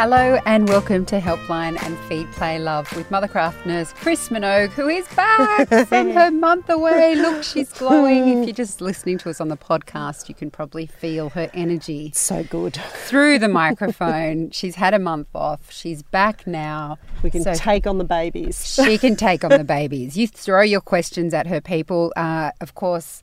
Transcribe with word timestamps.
Hello 0.00 0.38
and 0.46 0.66
welcome 0.66 1.04
to 1.04 1.20
Helpline 1.20 1.76
and 1.82 1.98
Feed 2.08 2.26
Play 2.32 2.58
Love 2.58 2.90
with 2.96 3.06
Mothercraft 3.10 3.66
nurse 3.66 3.92
Chris 3.92 4.30
Minogue, 4.30 4.70
who 4.70 4.88
is 4.88 5.06
back 5.08 5.68
from 5.88 6.10
her 6.12 6.30
month 6.30 6.70
away. 6.70 7.14
Look, 7.16 7.44
she's 7.44 7.70
glowing. 7.70 8.38
If 8.38 8.46
you're 8.46 8.54
just 8.54 8.80
listening 8.80 9.18
to 9.18 9.28
us 9.28 9.42
on 9.42 9.48
the 9.48 9.58
podcast, 9.58 10.30
you 10.30 10.34
can 10.34 10.50
probably 10.50 10.86
feel 10.86 11.28
her 11.30 11.50
energy 11.52 12.12
So 12.14 12.42
good. 12.44 12.76
through 12.76 13.40
the 13.40 13.48
microphone. 13.62 14.50
she's 14.52 14.76
had 14.76 14.94
a 14.94 14.98
month 14.98 15.28
off. 15.34 15.70
She's 15.70 16.02
back 16.02 16.46
now. 16.46 16.96
We 17.22 17.28
can 17.30 17.42
So- 17.42 17.52
take 17.52 17.86
on 17.86 17.98
the 17.98 18.04
babies. 18.04 18.72
she 18.74 18.96
can 19.04 19.16
take 19.16 19.44
on 19.44 19.50
the 19.50 19.64
babies. 19.64 20.16
You 20.16 20.26
throw 20.26 20.62
your 20.62 20.80
questions 20.80 21.34
at 21.34 21.46
her, 21.46 21.60
people. 21.60 22.10
Uh, 22.16 22.52
of 22.62 22.74
course, 22.74 23.20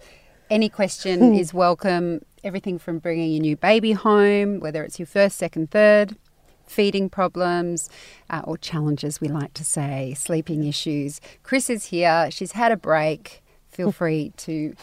any 0.51 0.69
question 0.69 1.33
is 1.33 1.55
welcome. 1.55 2.21
Everything 2.43 2.77
from 2.77 2.99
bringing 2.99 3.31
your 3.31 3.41
new 3.41 3.57
baby 3.57 3.93
home, 3.93 4.59
whether 4.59 4.83
it's 4.83 4.99
your 4.99 5.07
first, 5.07 5.37
second, 5.37 5.71
third, 5.71 6.15
feeding 6.67 7.09
problems, 7.09 7.89
uh, 8.29 8.41
or 8.43 8.57
challenges, 8.57 9.19
we 9.21 9.27
like 9.27 9.53
to 9.55 9.63
say, 9.63 10.13
sleeping 10.17 10.63
issues. 10.63 11.19
Chris 11.43 11.69
is 11.69 11.85
here. 11.85 12.29
She's 12.31 12.51
had 12.53 12.71
a 12.71 12.77
break. 12.77 13.43
Feel 13.69 13.91
free 14.01 14.33
to 14.37 14.73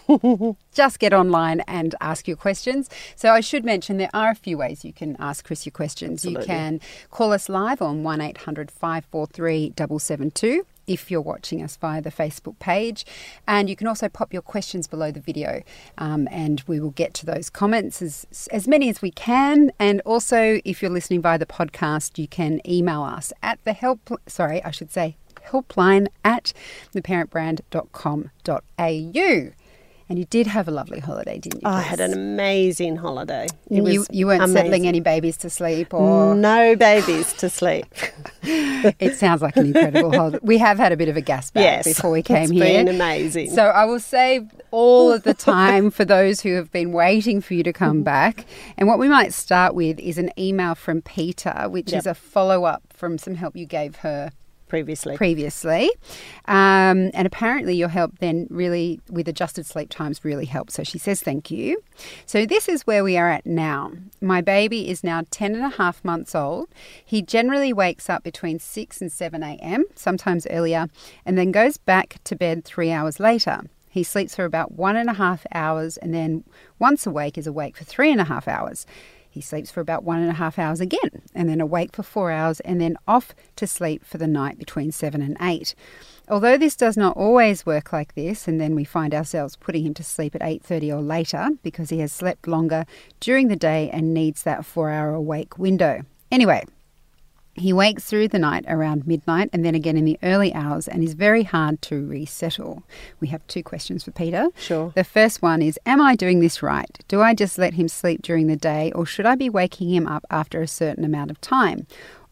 just 0.73 0.99
get 0.99 1.13
online 1.13 1.61
and 1.67 1.95
ask 2.01 2.29
your 2.29 2.37
questions. 2.37 2.89
So 3.17 3.31
I 3.31 3.41
should 3.41 3.65
mention 3.65 3.97
there 3.97 4.11
are 4.15 4.31
a 4.31 4.37
few 4.37 4.57
ways 4.57 4.85
you 4.85 4.93
can 4.93 5.17
ask 5.19 5.45
Chris 5.45 5.67
your 5.67 5.73
questions. 5.73 6.25
You 6.25 6.39
can 6.39 6.81
call 7.11 7.33
us 7.33 7.49
live 7.49 7.83
on 7.83 8.03
1800 8.05 8.71
543 8.71 9.73
772 9.77 10.65
if 10.87 11.11
you're 11.11 11.21
watching 11.21 11.63
us 11.63 11.77
via 11.77 12.01
the 12.01 12.11
Facebook 12.11 12.59
page. 12.59 13.05
And 13.47 13.69
you 13.69 13.77
can 13.77 13.87
also 13.87 14.09
pop 14.09 14.33
your 14.33 14.43
questions 14.43 14.87
below 14.87 15.11
the 15.11 15.21
video 15.21 15.63
um, 15.99 16.29
and 16.31 16.63
we 16.67 16.81
will 16.81 16.91
get 16.91 17.15
to 17.15 17.27
those 17.27 17.51
comments 17.51 18.03
as, 18.03 18.27
as 18.51 18.69
many 18.69 18.89
as 18.89 19.03
we 19.03 19.11
can. 19.11 19.73
And 19.79 20.01
also, 20.03 20.61
if 20.65 20.83
you're 20.83 20.91
listening 20.91 21.23
via 21.23 21.39
the 21.39 21.47
podcast, 21.47 22.19
you 22.19 22.29
can 22.29 22.61
email 22.69 23.03
us 23.03 23.33
at 23.43 23.63
the 23.65 23.73
help, 23.73 24.11
sorry, 24.27 24.63
I 24.65 24.71
should 24.71 24.91
say 24.91 25.17
helpline 25.47 26.09
at 26.25 26.53
theparentbrand.com.au. 26.95 29.64
And 30.09 30.19
you 30.19 30.27
did 30.27 30.47
have 30.47 30.69
a 30.69 30.71
lovely 30.71 31.01
holiday, 31.01 31.39
didn't 31.39 31.63
you? 31.63 31.69
I 31.69 31.81
had 31.81 31.99
an 31.99 32.13
amazing 32.13 32.97
holiday. 32.97 33.47
It 33.71 33.83
you, 33.85 34.05
you 34.11 34.27
weren't 34.27 34.53
settling 34.53 34.87
any 34.87 35.01
babies 35.01 35.39
to 35.39 35.51
sleep 35.51 35.95
or 35.95 36.35
No 36.35 36.77
babies 36.77 37.33
to 37.35 37.49
sleep. 37.49 37.87
it 38.43 39.17
sounds 39.17 39.41
like 39.41 39.57
an 39.57 39.67
incredible 39.67 40.13
holiday. 40.13 40.39
We 40.43 40.59
have 40.59 40.77
had 40.77 40.93
a 40.93 40.97
bit 40.97 41.09
of 41.09 41.17
a 41.17 41.23
gas 41.23 41.51
back 41.51 41.63
Yes, 41.63 41.85
before 41.85 42.11
we 42.11 42.23
came 42.23 42.45
it's 42.45 42.53
here. 42.53 42.65
been 42.65 42.89
amazing. 42.89 43.51
So 43.51 43.65
I 43.65 43.87
will 43.87 44.01
save 44.01 44.51
all 44.71 45.11
of 45.11 45.23
the 45.23 45.33
time 45.35 45.91
for 45.91 46.05
those 46.05 46.43
who 46.43 46.55
have 46.55 46.71
been 46.71 46.93
waiting 46.93 47.41
for 47.41 47.55
you 47.55 47.63
to 47.63 47.73
come 47.73 47.99
mm-hmm. 47.99 48.05
back. 48.05 48.45
And 48.77 48.87
what 48.89 48.99
we 48.99 49.09
might 49.09 49.33
start 49.33 49.75
with 49.75 49.99
is 50.01 50.19
an 50.19 50.31
email 50.39 50.75
from 50.75 51.01
Peter, 51.01 51.67
which 51.69 51.93
Yep. 51.93 51.99
is 51.99 52.07
a 52.07 52.15
follow 52.15 52.65
up 52.65 52.83
from 52.93 53.17
some 53.17 53.37
help 53.37 53.57
you 53.57 53.67
gave 53.67 53.97
her 53.97 54.33
Previously. 54.75 55.17
previously. 55.17 55.91
Um, 56.47 57.11
and 57.15 57.27
apparently, 57.27 57.77
your 57.77 57.89
help 57.89 58.19
then 58.19 58.49
really, 58.51 59.01
with 59.09 59.29
adjusted 59.29 59.67
sleep 59.67 59.89
times, 59.89 60.25
really 60.25 60.47
helped. 60.47 60.73
So 60.73 60.83
she 60.83 60.99
says, 60.99 61.23
Thank 61.23 61.51
you. 61.51 61.81
So 62.27 62.45
this 62.45 62.69
is 62.69 62.83
where 62.83 63.05
we 63.05 63.17
are 63.17 63.31
at 63.31 63.47
now. 63.47 63.93
My 64.21 64.41
baby 64.41 64.89
is 64.91 65.05
now 65.05 65.23
10 65.31 65.55
and 65.55 65.65
a 65.65 65.77
half 65.77 66.05
months 66.05 66.35
old. 66.35 66.69
He 67.05 67.23
generally 67.23 67.73
wakes 67.73 68.11
up 68.11 68.25
between 68.25 68.59
6 68.59 69.01
and 69.01 69.13
7 69.13 69.43
a.m., 69.43 69.85
sometimes 69.95 70.47
earlier, 70.51 70.89
and 71.25 71.39
then 71.39 71.53
goes 71.53 71.77
back 71.77 72.19
to 72.25 72.35
bed 72.35 72.65
three 72.65 72.91
hours 72.91 73.21
later. 73.21 73.61
He 73.95 74.03
sleeps 74.03 74.35
for 74.35 74.45
about 74.45 74.73
one 74.73 74.97
and 74.97 75.09
a 75.09 75.13
half 75.13 75.47
hours 75.55 75.99
and 75.99 76.13
then, 76.13 76.43
once 76.81 77.07
awake, 77.07 77.39
is 77.39 77.47
awake 77.47 77.77
for 77.77 77.85
three 77.85 78.11
and 78.11 78.21
a 78.21 78.25
half 78.25 78.49
hours. 78.49 78.87
He 79.35 79.41
sleeps 79.41 79.69
for 79.69 79.81
about 79.81 80.05
one 80.05 80.21
and 80.21 80.31
a 80.31 80.35
half 80.35 80.61
hours 80.61 80.81
again, 80.81 81.23
and 81.35 81.49
then 81.49 81.61
awake 81.61 81.91
for 81.93 82.05
four 82.05 82.31
hours, 82.31 82.61
and 82.61 82.81
then 82.81 82.97
off 83.09 83.35
to 83.57 83.67
sleep 83.67 84.05
for 84.05 84.17
the 84.17 84.29
night 84.29 84.59
between 84.59 84.93
seven 84.93 85.21
and 85.21 85.37
eight. 85.41 85.75
Although 86.29 86.57
this 86.57 86.77
does 86.77 86.97
not 86.97 87.17
always 87.17 87.67
work 87.67 87.93
like 87.93 88.15
this, 88.15 88.47
and 88.47 88.61
then 88.61 88.77
we 88.77 88.85
find 88.85 89.13
ourselves 89.13 89.57
putting 89.57 89.85
him 89.85 89.95
to 89.95 90.05
sleep 90.05 90.37
at 90.37 90.41
8:30 90.41 90.93
or 90.93 91.03
later 91.03 91.49
because 91.65 91.91
he 91.91 91.99
has 91.99 92.13
slept 92.13 92.47
longer 92.47 92.87
during 93.19 93.49
the 93.49 93.57
day 93.57 93.91
and 93.91 94.15
needs 94.15 94.45
that 94.45 94.61
4-hour 94.61 95.13
awake 95.15 95.59
window. 95.59 96.05
Anyway, 96.31 96.63
he 97.55 97.73
wakes 97.73 98.05
through 98.05 98.29
the 98.29 98.39
night 98.39 98.65
around 98.69 99.07
midnight 99.07 99.51
and 99.53 99.65
then 99.65 99.75
again 99.75 99.97
in 99.97 100.05
the 100.05 100.19
early 100.23 100.53
hours 100.55 100.89
and 100.89 101.05
is 101.05 101.15
very 101.15 101.45
hard 101.45 101.81
to 101.83 102.07
resettle. 102.07 102.83
We 103.21 103.29
have 103.29 103.47
two 103.47 103.63
questions 103.63 104.05
for 104.05 104.11
Peter. 104.11 104.49
Sure. 104.57 104.93
The 104.95 105.05
first 105.05 105.41
one 105.41 105.63
is 105.63 105.79
Am 105.87 106.01
I 106.01 106.17
doing 106.17 106.41
this 106.41 106.63
right? 106.63 106.99
Do 107.09 107.23
I 107.23 107.35
just 107.35 107.59
let 107.59 107.75
him 107.75 107.89
sleep 107.89 108.23
during 108.23 108.49
the 108.49 108.57
day 108.57 108.91
or 108.93 109.07
should 109.07 109.27
I 109.27 109.37
be 109.37 109.49
waking 109.49 109.91
him 109.91 110.07
up 110.07 110.25
after 110.31 110.61
a 110.61 110.69
certain 110.69 111.05
amount 111.05 111.31
of 111.31 111.41
time? 111.41 111.87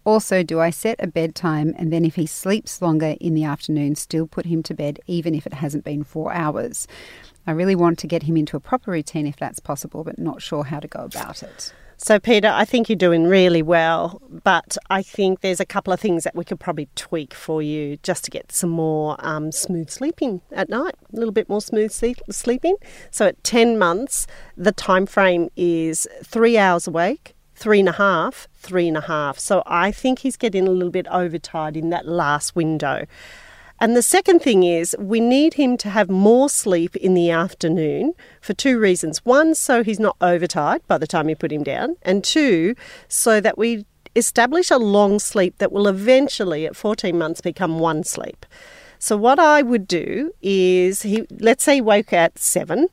Also, 0.05 0.43
do 0.43 0.59
I 0.59 0.71
set 0.71 0.97
a 0.99 1.07
bedtime 1.07 1.75
and 1.79 1.93
then 1.93 2.05
if 2.05 2.17
he 2.17 2.27
sleeps 2.27 2.83
longer 2.83 3.15
in 3.21 3.35
the 3.35 3.45
afternoon, 3.45 3.95
still 3.95 4.27
put 4.27 4.47
him 4.47 4.63
to 4.65 4.75
bed 4.75 4.99
even 5.07 5.35
if 5.35 5.47
it 5.47 5.55
hasn't 5.55 5.85
been 5.85 6.03
four 6.03 6.33
hours? 6.33 6.89
I 7.47 7.53
really 7.53 7.77
want 7.77 8.01
to 8.01 8.09
get 8.09 8.25
him 8.25 8.37
into 8.37 8.57
a 8.57 8.61
proper 8.61 8.91
routine 8.91 9.27
if 9.27 9.37
that's 9.37 9.61
possible, 9.61 10.03
but 10.03 10.19
not 10.19 10.43
sure 10.43 10.65
how 10.65 10.81
to 10.81 10.89
go 10.89 11.01
about 11.05 11.43
it. 11.45 11.73
So, 12.05 12.19
Peter, 12.19 12.49
I 12.49 12.65
think 12.65 12.89
you're 12.89 12.97
doing 12.97 13.29
really 13.29 13.63
well, 13.63 14.21
but 14.29 14.77
I 14.91 15.03
think 15.03 15.41
there's 15.41 15.61
a 15.61 15.65
couple 15.65 15.93
of 15.93 16.01
things 16.01 16.25
that 16.25 16.35
we 16.35 16.45
could 16.45 16.59
probably 16.59 16.89
tweak 16.97 17.33
for 17.33 17.63
you 17.63 17.97
just 18.03 18.25
to 18.25 18.31
get 18.33 18.51
some 18.51 18.71
more 18.71 19.15
um, 19.21 19.53
smooth 19.53 19.89
sleeping 19.89 20.41
at 20.51 20.69
night, 20.69 20.97
a 21.13 21.17
little 21.17 21.31
bit 21.31 21.49
more 21.49 21.61
smooth 21.61 21.93
sleep- 21.93 22.19
sleeping. 22.29 22.75
So, 23.13 23.27
at 23.29 23.45
10 23.45 23.79
months, 23.79 24.27
the 24.57 24.73
time 24.73 25.07
frame 25.07 25.49
is 25.57 26.09
three 26.25 26.59
hours 26.59 26.89
awake, 26.89 27.37
three 27.55 27.79
and 27.79 27.89
a 27.89 27.93
half, 27.93 28.49
three 28.53 28.89
and 28.89 28.97
a 28.97 29.03
half. 29.03 29.39
So, 29.39 29.63
I 29.65 29.93
think 29.93 30.19
he's 30.19 30.37
getting 30.37 30.67
a 30.67 30.73
little 30.73 30.91
bit 30.91 31.07
overtired 31.07 31.77
in 31.77 31.91
that 31.91 32.09
last 32.09 32.57
window. 32.57 33.07
And 33.83 33.97
the 33.97 34.03
second 34.03 34.43
thing 34.43 34.63
is, 34.63 34.95
we 34.97 35.19
need 35.19 35.55
him 35.55 35.77
to 35.79 35.91
have 35.91 36.09
more 36.09 36.49
sleep 36.49 36.95
in 36.95 37.15
the 37.15 37.31
afternoon 37.31 38.15
for 38.41 38.55
two 38.55 38.79
reasons. 38.79 39.19
One, 39.25 39.57
so 39.57 39.83
he's 39.83 39.99
not 39.99 40.17
overtired 40.21 40.87
by 40.87 40.99
the 40.99 41.07
time 41.09 41.29
you 41.29 41.35
put 41.35 41.51
him 41.51 41.65
down, 41.65 41.97
and 42.03 42.23
two, 42.23 42.77
so 43.09 43.41
that 43.41 43.59
we 43.59 43.85
establish 44.15 44.71
a 44.71 44.79
long 44.79 45.19
sleep 45.19 45.59
that 45.59 45.73
will 45.73 45.89
eventually, 45.89 46.65
at 46.65 46.77
14 46.77 47.19
months, 47.19 47.41
become 47.41 47.81
one 47.81 48.05
sleep. 48.05 48.47
So, 49.01 49.17
what 49.17 49.41
I 49.41 49.63
would 49.63 49.89
do 49.89 50.31
is, 50.43 51.03
he 51.03 51.27
let's 51.41 51.65
say 51.65 51.75
he 51.75 51.81
woke 51.81 52.13
at 52.13 52.39
seven. 52.39 52.87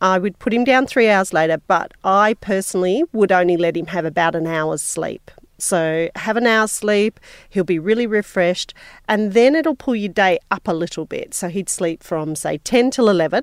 I 0.00 0.20
would 0.20 0.38
put 0.38 0.54
him 0.54 0.62
down 0.62 0.86
three 0.86 1.08
hours 1.08 1.32
later, 1.32 1.60
but 1.66 1.90
I 2.04 2.34
personally 2.34 3.02
would 3.12 3.32
only 3.32 3.56
let 3.56 3.76
him 3.76 3.86
have 3.86 4.04
about 4.04 4.36
an 4.36 4.46
hour's 4.46 4.80
sleep. 4.80 5.28
So 5.58 6.08
have 6.16 6.36
an 6.36 6.46
hour's 6.46 6.72
sleep, 6.72 7.18
he'll 7.48 7.64
be 7.64 7.78
really 7.78 8.06
refreshed, 8.06 8.74
and 9.08 9.32
then 9.32 9.54
it'll 9.54 9.74
pull 9.74 9.96
your 9.96 10.12
day 10.12 10.38
up 10.50 10.68
a 10.68 10.74
little 10.74 11.06
bit. 11.06 11.32
So 11.34 11.48
he'd 11.48 11.68
sleep 11.68 12.02
from 12.02 12.36
say 12.36 12.58
10 12.58 12.90
till 12.90 13.08
11, 13.08 13.42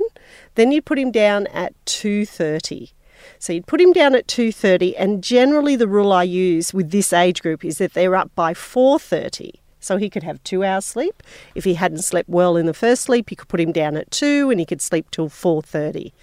then 0.55 0.71
you'd 0.71 0.85
put 0.85 0.99
him 0.99 1.11
down 1.11 1.47
at 1.47 1.73
2:30. 1.85 2.91
So 3.39 3.53
you'd 3.53 3.67
put 3.67 3.81
him 3.81 3.93
down 3.93 4.15
at 4.15 4.27
2:30 4.27 4.95
and 4.97 5.23
generally 5.23 5.75
the 5.75 5.87
rule 5.87 6.11
I 6.11 6.23
use 6.23 6.73
with 6.73 6.91
this 6.91 7.13
age 7.13 7.41
group 7.41 7.63
is 7.65 7.77
that 7.77 7.93
they're 7.93 8.15
up 8.15 8.31
by 8.35 8.53
4:30. 8.53 9.59
So 9.79 9.97
he 9.97 10.09
could 10.09 10.23
have 10.23 10.43
2 10.43 10.63
hours 10.63 10.85
sleep. 10.85 11.23
If 11.55 11.63
he 11.63 11.73
hadn't 11.73 12.03
slept 12.03 12.29
well 12.29 12.55
in 12.55 12.67
the 12.67 12.73
first 12.73 13.01
sleep, 13.01 13.29
you 13.31 13.37
could 13.37 13.49
put 13.49 13.59
him 13.59 13.71
down 13.71 13.97
at 13.97 14.11
2 14.11 14.49
and 14.49 14.59
he 14.59 14.65
could 14.65 14.81
sleep 14.81 15.09
till 15.11 15.29
4:30 15.29 16.13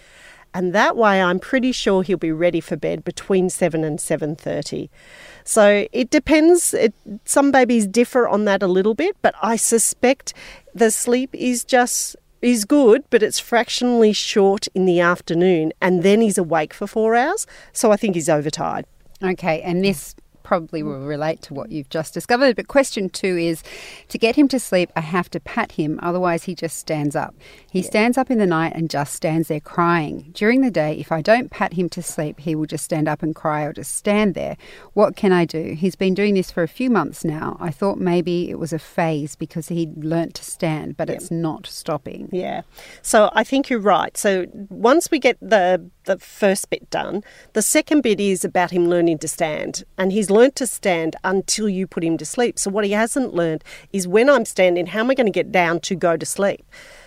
and 0.55 0.73
that 0.75 0.97
way 0.97 1.23
I'm 1.23 1.39
pretty 1.39 1.73
sure 1.73 2.03
he'll 2.03 2.17
be 2.17 2.33
ready 2.33 2.61
for 2.61 2.77
bed 2.77 3.05
between 3.05 3.51
7 3.51 3.85
and 3.85 3.99
7:30. 3.99 4.89
So 5.45 5.87
it 5.93 6.11
depends 6.11 6.75
it, 6.75 6.95
some 7.25 7.51
babies 7.51 7.87
differ 7.87 8.29
on 8.29 8.45
that 8.45 8.63
a 8.63 8.67
little 8.67 8.95
bit 8.95 9.17
but 9.23 9.35
I 9.43 9.57
suspect 9.57 10.35
the 10.75 10.91
sleep 10.91 11.35
is 11.35 11.65
just 11.65 12.17
is 12.43 12.65
good 12.65 13.05
but 13.11 13.23
it's 13.23 13.39
fractionally 13.39 14.13
short 14.13 14.67
in 14.75 14.87
the 14.87 15.01
afternoon 15.01 15.73
and 15.81 16.03
then 16.03 16.21
he's 16.21 16.39
awake 16.39 16.73
for 16.75 16.87
4 16.87 17.15
hours 17.15 17.47
so 17.73 17.93
I 17.93 17.97
think 17.97 18.15
he's 18.15 18.29
overtired. 18.29 18.87
Okay, 19.23 19.61
and 19.63 19.85
this 19.85 20.15
probably 20.43 20.83
mm. 20.83 20.87
will 20.87 21.07
relate 21.07 21.43
to 21.43 21.55
what 21.55 21.71
you've 21.71 21.89
just 21.89 22.15
discovered. 22.15 22.57
But 22.57 22.69
question 22.69 23.09
two 23.09 23.37
is 23.37 23.63
to 24.09 24.19
get 24.19 24.37
him 24.37 24.49
to 24.49 24.61
sleep, 24.61 24.91
I 24.97 25.01
have 25.01 25.31
to 25.31 25.41
pat 25.41 25.73
him, 25.73 25.99
otherwise, 26.03 26.45
he 26.45 26.55
just 26.55 26.79
stands 26.79 27.15
up. 27.17 27.35
He 27.71 27.83
stands 27.83 28.19
up 28.19 28.31
in 28.31 28.39
the 28.39 28.47
night 28.47 28.73
and 28.75 28.91
just 28.91 29.15
stands 29.15 29.49
there 29.49 29.61
crying. 29.61 30.31
During 30.33 30.61
the 30.61 30.71
day, 30.71 30.99
if 30.99 31.13
I 31.13 31.23
don't 31.23 31.51
pat 31.51 31.75
him 31.75 31.89
to 31.91 32.03
sleep, 32.03 32.41
he 32.41 32.55
will 32.55 32.67
just 32.67 32.85
stand 32.85 33.09
up 33.09 33.23
and 33.23 33.35
cry 33.35 33.63
or 33.63 33.73
just 33.73 33.97
stand 33.97 34.35
there. 34.35 34.57
What 34.95 35.17
can 35.17 35.33
I 35.33 35.45
do? 35.45 35.75
He's 35.75 35.97
been 35.97 36.15
doing 36.15 36.35
this 36.35 36.51
for 36.51 36.63
a 36.63 36.69
few 36.69 36.91
months 36.91 37.25
now. 37.25 37.57
I 37.61 37.71
thought 37.71 37.99
maybe 37.99 38.51
it 38.51 38.59
was 38.59 38.73
a 38.73 38.79
phase 38.79 39.37
because 39.37 39.69
he'd 39.69 40.05
learnt 40.05 40.35
to 40.35 40.45
stand, 40.45 40.97
but 40.97 41.09
it's 41.11 41.31
not 41.31 41.67
stopping. 41.67 42.29
Yeah. 42.33 42.63
So 43.03 43.31
I 43.35 43.45
think 43.45 43.71
you're 43.71 43.79
right. 43.79 44.17
So 44.17 44.47
once 44.69 45.11
we 45.11 45.19
get 45.19 45.39
the 45.41 45.91
the 46.05 46.19
first 46.19 46.71
bit 46.71 46.89
done, 46.91 47.23
the 47.53 47.63
second 47.63 48.03
bit 48.03 48.19
is 48.19 48.45
about 48.45 48.71
him 48.71 48.89
learning 48.89 49.19
to 49.19 49.29
stand. 49.29 49.85
And 49.99 50.13
he's 50.13 50.30
learnt 50.31 50.57
to 50.57 50.67
stand 50.67 51.17
until 51.25 51.69
you 51.69 51.87
put 51.87 52.05
him 52.05 52.17
to 52.19 52.25
sleep. 52.25 52.59
So 52.59 52.71
what 52.71 52.85
he 52.85 52.93
hasn't 52.93 53.35
learned 53.35 53.65
is 53.93 54.09
when 54.09 54.31
I'm 54.31 54.45
standing, 54.45 54.87
how 54.87 55.01
am 55.01 55.11
I 55.11 55.15
going 55.15 55.27
to 55.27 55.33
get 55.33 55.53
down 55.53 55.81
to 55.81 55.95
go 55.95 56.17
to 56.17 56.25
sleep? 56.25 56.65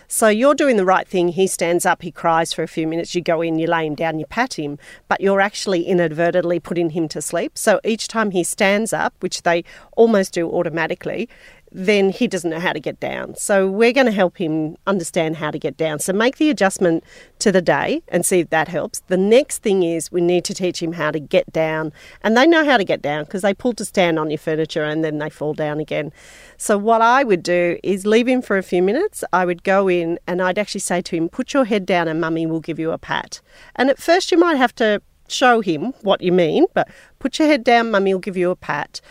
So 0.08 0.28
you're 0.28 0.54
doing 0.54 0.78
the 0.78 0.86
right 0.86 1.08
thing. 1.08 1.30
He 1.30 1.48
stands 1.48 1.88
up, 1.88 2.04
he 2.04 2.12
cries 2.12 2.54
for 2.54 2.62
a 2.62 2.68
few 2.68 2.86
minutes, 2.86 3.16
you 3.16 3.22
go 3.22 3.42
in, 3.42 3.58
you 3.58 3.66
lay 3.66 3.88
him 3.88 3.96
down, 3.96 4.20
you 4.20 4.28
pat 4.28 4.60
him, 4.60 4.78
but 5.08 5.22
you're 5.22 5.42
actually 5.42 5.86
inadvertently 5.86 6.60
putting 6.60 6.92
him 6.92 7.08
to 7.08 7.22
sleep. 7.22 7.58
So 7.58 7.80
each 7.84 8.08
time 8.08 8.30
he 8.30 8.44
stands 8.44 8.94
up, 8.94 9.16
which 9.22 9.42
they 9.42 9.64
almost 9.98 10.34
do 10.34 10.48
automatically, 10.52 11.30
then 11.74 12.10
he 12.10 12.28
doesn't 12.28 12.52
know 12.52 12.60
how 12.60 12.72
to 12.72 12.80
get 12.80 13.00
down. 13.00 13.36
So 13.36 13.68
we're 13.68 13.94
going 13.94 14.06
to 14.06 14.12
help 14.12 14.38
him 14.38 14.78
understand 14.86 15.38
how 15.38 15.50
to 15.50 15.58
get 15.58 15.76
down. 15.76 16.00
So 16.00 16.14
make 16.14 16.38
the 16.38 16.50
adjustment 16.50 17.04
to 17.40 17.52
the 17.52 17.62
day 17.62 18.04
and 18.10 18.26
see 18.26 18.42
if 18.42 18.50
that 18.52 18.68
helps. 18.68 19.00
The 19.08 19.18
next 19.18 19.64
thing 19.64 19.82
is 19.82 20.12
we 20.12 20.22
need 20.22 20.46
to 20.46 20.54
teach 20.54 20.82
him 20.82 20.94
how 20.94 21.10
to 21.12 21.20
get 21.20 21.52
down. 21.52 21.92
And 22.22 22.38
they 22.38 22.46
know 22.46 22.64
how 22.64 22.78
to 22.78 22.84
get 22.84 23.02
down 23.02 23.24
because 23.24 23.42
they 23.42 23.54
pull 23.54 23.74
to 23.74 23.86
stand 23.86 24.20
on 24.20 24.30
your 24.30 24.38
furniture 24.38 24.84
and 24.84 25.04
then 25.04 25.18
they 25.18 25.30
fall 25.30 25.54
down 25.54 25.80
again. 25.80 26.14
So 26.58 26.78
what 26.78 27.02
I 27.02 27.24
would 27.24 27.42
do 27.42 27.80
is 27.84 28.06
leave 28.06 28.28
him 28.28 28.42
for 28.42 28.58
a 28.58 28.64
few 28.64 28.84
minutes. 28.84 29.24
I 29.34 29.46
would 29.46 29.64
go 29.64 29.90
in 29.90 30.20
and 30.28 30.42
I'd 30.42 30.60
actually 30.60 30.82
say 30.82 31.02
to 31.02 31.16
him, 31.16 31.28
put 31.28 31.54
your 31.54 31.66
head 31.66 31.86
down 31.86 32.08
and 32.08 32.22
mummy 32.22 32.46
will 32.46 32.60
give 32.60 32.78
you 32.78 32.92
a 32.92 33.00
pat. 33.00 33.42
And 33.76 33.90
at 33.90 34.00
first 34.00 34.32
you 34.32 34.38
might 34.38 34.58
have 34.58 34.76
to 34.76 35.02
show 35.28 35.62
him 35.62 35.94
what 36.02 36.22
you 36.22 36.32
mean, 36.32 36.66
but 36.74 36.90
put 37.20 37.40
your 37.40 37.48
head 37.48 37.64
down, 37.64 37.92
mummy 37.92 38.14
will 38.14 38.20
give 38.20 38.38
you 38.38 38.52
a 38.52 38.56
pat. 38.56 39.02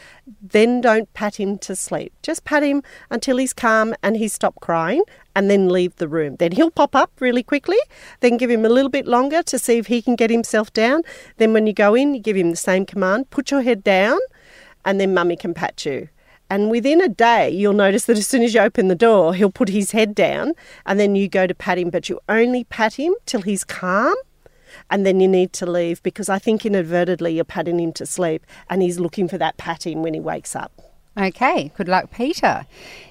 Then 0.40 0.80
don't 0.80 1.12
pat 1.14 1.36
him 1.36 1.58
to 1.58 1.74
sleep. 1.74 2.12
Just 2.22 2.44
pat 2.44 2.62
him 2.62 2.82
until 3.10 3.36
he's 3.38 3.52
calm 3.52 3.94
and 4.02 4.16
he's 4.16 4.32
stopped 4.32 4.60
crying 4.60 5.02
and 5.34 5.50
then 5.50 5.68
leave 5.68 5.96
the 5.96 6.08
room. 6.08 6.36
Then 6.36 6.52
he'll 6.52 6.70
pop 6.70 6.94
up 6.94 7.10
really 7.20 7.42
quickly. 7.42 7.78
Then 8.20 8.36
give 8.36 8.50
him 8.50 8.64
a 8.64 8.68
little 8.68 8.90
bit 8.90 9.06
longer 9.06 9.42
to 9.42 9.58
see 9.58 9.78
if 9.78 9.86
he 9.86 10.02
can 10.02 10.16
get 10.16 10.30
himself 10.30 10.72
down. 10.72 11.02
Then 11.38 11.52
when 11.52 11.66
you 11.66 11.72
go 11.72 11.94
in, 11.94 12.14
you 12.14 12.20
give 12.20 12.36
him 12.36 12.50
the 12.50 12.56
same 12.56 12.86
command 12.86 13.30
put 13.30 13.50
your 13.50 13.62
head 13.62 13.82
down, 13.82 14.18
and 14.84 15.00
then 15.00 15.14
mummy 15.14 15.36
can 15.36 15.54
pat 15.54 15.84
you. 15.86 16.08
And 16.50 16.70
within 16.70 17.00
a 17.00 17.08
day, 17.08 17.48
you'll 17.48 17.72
notice 17.72 18.04
that 18.04 18.18
as 18.18 18.26
soon 18.26 18.42
as 18.42 18.52
you 18.52 18.60
open 18.60 18.88
the 18.88 18.94
door, 18.94 19.34
he'll 19.34 19.50
put 19.50 19.70
his 19.70 19.92
head 19.92 20.14
down 20.14 20.52
and 20.84 21.00
then 21.00 21.14
you 21.16 21.26
go 21.26 21.46
to 21.46 21.54
pat 21.54 21.78
him, 21.78 21.88
but 21.88 22.10
you 22.10 22.20
only 22.28 22.64
pat 22.64 22.94
him 22.94 23.14
till 23.24 23.40
he's 23.40 23.64
calm 23.64 24.14
and 24.92 25.06
then 25.06 25.20
you 25.20 25.26
need 25.26 25.54
to 25.54 25.66
leave 25.66 26.02
because 26.02 26.28
I 26.28 26.38
think 26.38 26.66
inadvertently 26.66 27.34
you're 27.34 27.44
patting 27.44 27.80
him 27.80 27.92
to 27.94 28.04
sleep 28.04 28.46
and 28.68 28.82
he's 28.82 29.00
looking 29.00 29.26
for 29.26 29.38
that 29.38 29.56
patting 29.56 30.02
when 30.02 30.12
he 30.12 30.20
wakes 30.20 30.54
up. 30.54 30.70
Okay, 31.18 31.72
good 31.76 31.88
luck, 31.88 32.10
Peter. 32.10 32.66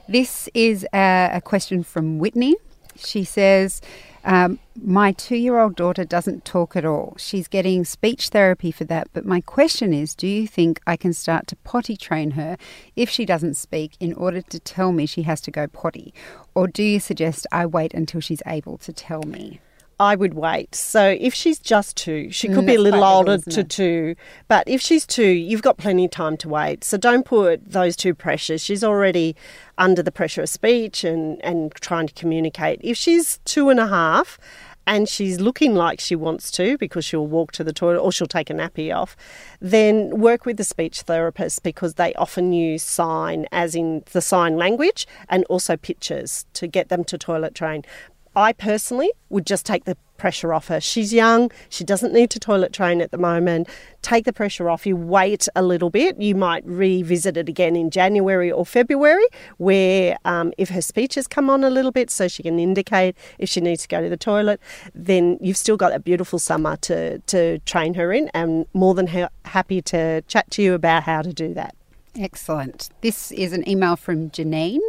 This 0.08 0.48
is 0.54 0.86
a, 0.94 1.32
a 1.34 1.42
question 1.42 1.84
from 1.84 2.20
Whitney. 2.20 2.56
She 2.96 3.24
says, 3.24 3.82
um, 4.24 4.60
My 4.80 5.12
two 5.12 5.36
year 5.36 5.58
old 5.60 5.76
daughter 5.76 6.06
doesn't 6.06 6.46
talk 6.46 6.76
at 6.76 6.86
all. 6.86 7.16
She's 7.18 7.48
getting 7.48 7.84
speech 7.84 8.30
therapy 8.30 8.72
for 8.72 8.84
that. 8.86 9.08
But 9.12 9.26
my 9.26 9.42
question 9.42 9.92
is 9.92 10.14
do 10.14 10.28
you 10.28 10.48
think 10.48 10.80
I 10.86 10.96
can 10.96 11.14
start 11.14 11.48
to 11.48 11.56
potty 11.58 11.98
train 11.98 12.32
her 12.32 12.58
if 12.96 13.10
she 13.10 13.26
doesn't 13.26 13.56
speak 13.56 13.98
in 14.00 14.14
order 14.14 14.42
to 14.44 14.60
tell 14.60 14.92
me 14.92 15.08
she 15.08 15.24
has 15.24 15.42
to 15.42 15.52
go 15.52 15.66
potty? 15.66 16.14
Or 16.54 16.68
do 16.68 16.84
you 16.84 17.00
suggest 17.00 17.48
I 17.52 17.66
wait 17.66 17.96
until 17.96 18.22
she's 18.22 18.44
able 18.46 18.78
to 18.80 18.94
tell 18.94 19.24
me? 19.24 19.62
I 20.02 20.16
would 20.16 20.34
wait. 20.34 20.74
So 20.74 21.16
if 21.20 21.32
she's 21.36 21.60
just 21.60 21.96
two, 21.96 22.32
she 22.32 22.48
could 22.48 22.64
mm, 22.64 22.68
be 22.68 22.76
a 22.76 22.82
little 22.82 23.04
older 23.04 23.38
little, 23.38 23.52
to 23.52 23.64
two. 23.64 24.16
But 24.48 24.68
if 24.68 24.82
she's 24.82 25.06
two, 25.06 25.28
you've 25.28 25.62
got 25.62 25.78
plenty 25.78 26.06
of 26.06 26.12
time 26.12 26.38
to 26.38 26.50
wait. 26.50 26.84
So 26.84 26.98
don't 26.98 27.24
put 27.24 27.72
those 27.72 27.96
two 27.96 28.16
pressures. 28.16 28.64
She's 28.64 28.84
already 28.84 29.36
under 29.78 30.02
the 30.02 30.12
pressure 30.12 30.42
of 30.42 30.50
speech 30.50 31.04
and, 31.04 31.40
and 31.46 31.72
trying 31.76 32.08
to 32.08 32.16
communicate. 32.16 32.80
If 32.84 32.98
she's 32.98 33.38
two 33.46 33.70
and 33.70 33.80
a 33.80 33.86
half 33.86 34.40
and 34.88 35.08
she's 35.08 35.40
looking 35.40 35.76
like 35.76 36.00
she 36.00 36.16
wants 36.16 36.50
to 36.54 36.80
because 36.80 37.06
she'll 37.06 37.28
walk 37.28 37.52
to 37.52 37.64
the 37.64 37.72
toilet 37.72 38.00
or 38.00 38.12
she'll 38.12 38.26
take 38.26 38.50
a 38.50 38.56
nappy 38.56 38.92
off, 38.92 39.16
then 39.60 40.18
work 40.18 40.48
with 40.48 40.58
the 40.58 40.64
speech 40.64 41.02
therapist 41.02 41.62
because 41.62 41.94
they 41.94 42.12
often 42.16 42.54
use 42.54 42.82
sign, 42.82 43.46
as 43.52 43.76
in 43.76 44.04
the 44.14 44.22
sign 44.22 44.58
language, 44.58 45.06
and 45.30 45.44
also 45.46 45.78
pictures 45.78 46.48
to 46.54 46.66
get 46.66 46.90
them 46.90 47.04
to 47.04 47.20
toilet 47.20 47.54
train. 47.54 47.86
I 48.36 48.54
personally 48.54 49.12
would 49.30 49.46
just 49.46 49.66
take 49.66 49.86
the 49.86 49.98
pressure 50.18 50.54
off 50.54 50.68
her. 50.68 50.80
She's 50.80 51.12
young, 51.12 51.52
she 51.68 51.84
doesn't 51.84 52.14
need 52.14 52.30
to 52.30 52.40
toilet 52.40 52.72
train 52.72 53.02
at 53.02 53.10
the 53.10 53.18
moment. 53.18 53.68
Take 54.04 54.26
the 54.26 54.32
pressure 54.32 54.70
off. 54.70 54.86
You 54.86 54.96
wait 54.96 55.48
a 55.56 55.64
little 55.64 55.90
bit. 55.90 56.22
You 56.22 56.36
might 56.36 56.64
revisit 56.66 57.38
it 57.38 57.50
again 57.50 57.76
in 57.76 57.90
January 57.90 58.52
or 58.52 58.66
February, 58.66 59.26
where 59.58 60.18
um, 60.26 60.54
if 60.60 60.70
her 60.70 60.82
speech 60.82 61.16
has 61.16 61.28
come 61.28 61.50
on 61.50 61.64
a 61.64 61.70
little 61.70 61.92
bit, 61.92 62.12
so 62.12 62.28
she 62.28 62.44
can 62.44 62.60
indicate 62.60 63.16
if 63.40 63.50
she 63.50 63.62
needs 63.62 63.82
to 63.82 63.88
go 63.88 64.02
to 64.02 64.10
the 64.10 64.18
toilet, 64.18 64.60
then 64.94 65.38
you've 65.42 65.58
still 65.58 65.78
got 65.78 65.92
a 65.92 66.00
beautiful 66.00 66.38
summer 66.40 66.78
to, 66.78 67.18
to 67.20 67.58
train 67.60 67.96
her 67.96 68.14
in, 68.14 68.30
and 68.34 68.68
more 68.74 68.94
than 68.94 69.08
ha- 69.08 69.30
happy 69.46 69.82
to 69.82 70.22
chat 70.24 70.50
to 70.52 70.62
you 70.62 70.74
about 70.74 71.04
how 71.04 71.22
to 71.24 71.34
do 71.34 71.54
that. 71.56 71.76
Excellent. 72.20 72.90
This 73.00 73.32
is 73.32 73.54
an 73.54 73.68
email 73.68 73.96
from 73.96 74.32
Janine. 74.32 74.82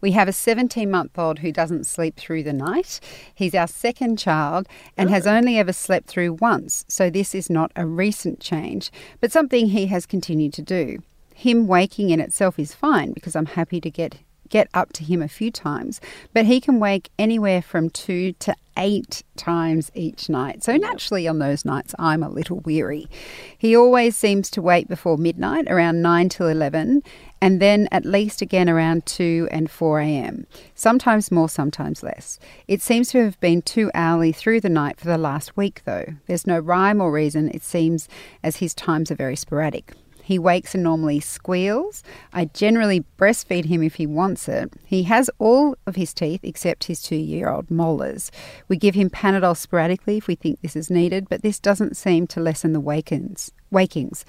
We 0.00 0.10
have 0.12 0.26
a 0.26 0.32
17 0.32 0.90
month 0.90 1.16
old 1.16 1.38
who 1.38 1.52
doesn't 1.52 1.86
sleep 1.86 2.16
through 2.16 2.42
the 2.42 2.52
night. 2.52 2.98
He's 3.32 3.54
our 3.54 3.68
second 3.68 4.18
child 4.18 4.68
and 4.96 5.08
oh. 5.08 5.12
has 5.12 5.24
only 5.24 5.56
ever 5.56 5.72
slept 5.72 6.08
through 6.08 6.32
once, 6.34 6.84
so 6.88 7.10
this 7.10 7.32
is 7.32 7.48
not 7.48 7.70
a 7.76 7.86
recent 7.86 8.40
change, 8.40 8.90
but 9.20 9.30
something 9.30 9.68
he 9.68 9.86
has 9.86 10.04
continued 10.04 10.52
to 10.54 10.62
do. 10.62 10.98
Him 11.32 11.68
waking 11.68 12.10
in 12.10 12.20
itself 12.20 12.58
is 12.58 12.74
fine 12.74 13.12
because 13.12 13.36
I'm 13.36 13.46
happy 13.46 13.80
to 13.80 13.90
get 13.90 14.16
get 14.54 14.68
up 14.72 14.92
to 14.92 15.02
him 15.02 15.20
a 15.20 15.26
few 15.26 15.50
times, 15.50 16.00
but 16.32 16.46
he 16.46 16.60
can 16.60 16.78
wake 16.78 17.10
anywhere 17.18 17.60
from 17.60 17.90
two 17.90 18.32
to 18.34 18.54
eight 18.76 19.24
times 19.36 19.90
each 19.94 20.28
night. 20.28 20.62
So 20.62 20.76
naturally, 20.76 21.26
on 21.26 21.40
those 21.40 21.64
nights, 21.64 21.92
I'm 21.98 22.22
a 22.22 22.28
little 22.28 22.60
weary. 22.60 23.08
He 23.58 23.76
always 23.76 24.16
seems 24.16 24.48
to 24.50 24.62
wake 24.62 24.86
before 24.86 25.18
midnight, 25.18 25.66
around 25.68 26.02
9 26.02 26.28
till 26.28 26.46
11, 26.46 27.02
and 27.40 27.60
then 27.60 27.88
at 27.90 28.04
least 28.04 28.42
again 28.42 28.70
around 28.70 29.06
2 29.06 29.48
and 29.50 29.68
4 29.68 29.98
a.m. 29.98 30.46
Sometimes 30.76 31.32
more, 31.32 31.48
sometimes 31.48 32.04
less. 32.04 32.38
It 32.68 32.80
seems 32.80 33.08
to 33.08 33.24
have 33.24 33.40
been 33.40 33.60
too 33.60 33.90
hourly 33.92 34.30
through 34.30 34.60
the 34.60 34.68
night 34.68 35.00
for 35.00 35.08
the 35.08 35.18
last 35.18 35.56
week, 35.56 35.82
though. 35.84 36.14
There's 36.28 36.46
no 36.46 36.60
rhyme 36.60 37.00
or 37.00 37.10
reason, 37.10 37.48
it 37.48 37.64
seems, 37.64 38.08
as 38.44 38.58
his 38.58 38.72
times 38.72 39.10
are 39.10 39.16
very 39.16 39.34
sporadic. 39.34 39.94
He 40.24 40.38
wakes 40.38 40.74
and 40.74 40.82
normally 40.82 41.20
squeals. 41.20 42.02
I 42.32 42.46
generally 42.46 43.04
breastfeed 43.18 43.66
him 43.66 43.82
if 43.82 43.96
he 43.96 44.06
wants 44.06 44.48
it. 44.48 44.72
He 44.82 45.02
has 45.02 45.30
all 45.38 45.76
of 45.86 45.96
his 45.96 46.14
teeth 46.14 46.40
except 46.42 46.84
his 46.84 47.02
two 47.02 47.14
year 47.16 47.50
old 47.50 47.70
molars. 47.70 48.32
We 48.66 48.78
give 48.78 48.94
him 48.94 49.10
Panadol 49.10 49.54
sporadically 49.54 50.16
if 50.16 50.26
we 50.26 50.34
think 50.34 50.62
this 50.62 50.76
is 50.76 50.88
needed, 50.88 51.28
but 51.28 51.42
this 51.42 51.60
doesn't 51.60 51.98
seem 51.98 52.26
to 52.28 52.40
lessen 52.40 52.72
the 52.72 52.80
wakens, 52.80 53.52
wakings. 53.70 54.24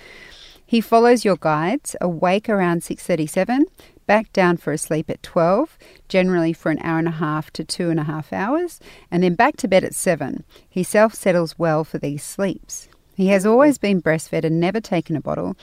He 0.66 0.82
follows 0.82 1.24
your 1.24 1.38
guides, 1.38 1.96
awake 2.02 2.50
around 2.50 2.82
6.37, 2.82 3.62
back 4.06 4.34
down 4.34 4.58
for 4.58 4.74
a 4.74 4.78
sleep 4.78 5.10
at 5.10 5.24
12, 5.24 5.78
generally 6.10 6.52
for 6.52 6.72
an 6.72 6.80
hour 6.80 7.00
and 7.00 7.08
a 7.08 7.12
half 7.12 7.52
to 7.52 7.64
two 7.64 7.90
and 7.90 8.02
a 8.02 8.04
half 8.04 8.34
hours, 8.34 8.82
and 9.10 9.24
then 9.24 9.36
back 9.36 9.56
to 9.58 9.68
bed 9.70 9.86
at 9.86 9.96
7. 9.96 10.44
He 10.68 10.84
self-settles 10.84 11.58
well 11.58 11.86
for 11.86 12.00
these 12.00 12.24
sleeps. 12.24 12.90
He 13.16 13.28
has 13.28 13.46
always 13.46 13.78
been 13.78 14.02
breastfed 14.02 14.44
and 14.44 14.60
never 14.60 14.82
taken 14.82 15.16
a 15.16 15.22
bottle. 15.22 15.56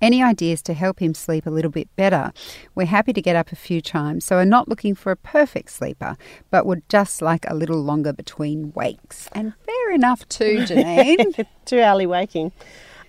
Any 0.00 0.22
ideas 0.22 0.62
to 0.62 0.74
help 0.74 1.00
him 1.00 1.14
sleep 1.14 1.46
a 1.46 1.50
little 1.50 1.70
bit 1.70 1.88
better? 1.96 2.32
We're 2.74 2.86
happy 2.86 3.12
to 3.14 3.22
get 3.22 3.34
up 3.34 3.50
a 3.50 3.56
few 3.56 3.80
times, 3.80 4.24
so 4.24 4.36
we're 4.36 4.44
not 4.44 4.68
looking 4.68 4.94
for 4.94 5.10
a 5.10 5.16
perfect 5.16 5.70
sleeper, 5.70 6.16
but 6.50 6.66
would 6.66 6.88
just 6.88 7.22
like 7.22 7.44
a 7.48 7.54
little 7.54 7.82
longer 7.82 8.12
between 8.12 8.72
wakes. 8.74 9.28
And 9.32 9.54
fair 9.64 9.92
enough 9.92 10.28
too, 10.28 10.58
Janine. 10.66 11.46
Too 11.64 11.78
early 11.78 12.06
waking. 12.06 12.52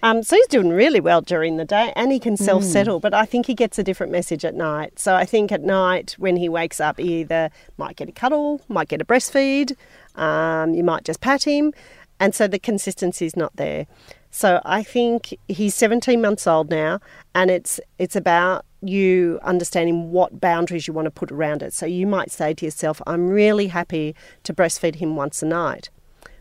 Um, 0.01 0.23
so 0.23 0.37
he's 0.37 0.47
doing 0.47 0.69
really 0.69 1.01
well 1.01 1.21
during 1.21 1.57
the 1.57 1.65
day 1.65 1.91
and 1.95 2.11
he 2.11 2.19
can 2.19 2.37
self 2.37 2.63
settle, 2.63 2.99
mm. 2.99 3.01
but 3.01 3.13
I 3.13 3.25
think 3.25 3.47
he 3.47 3.53
gets 3.53 3.77
a 3.77 3.83
different 3.83 4.11
message 4.11 4.45
at 4.45 4.55
night. 4.55 4.97
So 4.97 5.15
I 5.15 5.25
think 5.25 5.51
at 5.51 5.61
night 5.61 6.15
when 6.17 6.37
he 6.37 6.47
wakes 6.47 6.79
up, 6.79 6.99
he 6.99 7.21
either 7.21 7.49
might 7.77 7.97
get 7.97 8.07
a 8.07 8.13
cuddle, 8.13 8.61
might 8.69 8.87
get 8.87 9.01
a 9.01 9.05
breastfeed, 9.05 9.75
um, 10.15 10.73
you 10.73 10.83
might 10.83 11.03
just 11.03 11.19
pat 11.19 11.43
him. 11.43 11.73
And 12.19 12.35
so 12.35 12.47
the 12.47 12.59
consistency 12.59 13.25
is 13.25 13.35
not 13.35 13.55
there. 13.55 13.87
So 14.31 14.61
I 14.65 14.83
think 14.83 15.37
he's 15.47 15.73
17 15.75 16.21
months 16.21 16.45
old 16.45 16.69
now, 16.69 16.99
and 17.33 17.49
it's 17.49 17.79
it's 17.97 18.15
about 18.15 18.65
you 18.81 19.39
understanding 19.43 20.11
what 20.11 20.39
boundaries 20.39 20.87
you 20.87 20.93
want 20.93 21.05
to 21.05 21.11
put 21.11 21.31
around 21.31 21.61
it. 21.63 21.73
So 21.73 21.85
you 21.85 22.05
might 22.07 22.31
say 22.31 22.53
to 22.53 22.65
yourself, 22.65 23.01
I'm 23.07 23.29
really 23.29 23.67
happy 23.67 24.15
to 24.43 24.53
breastfeed 24.53 24.95
him 24.95 25.15
once 25.15 25.41
a 25.41 25.45
night. 25.45 25.89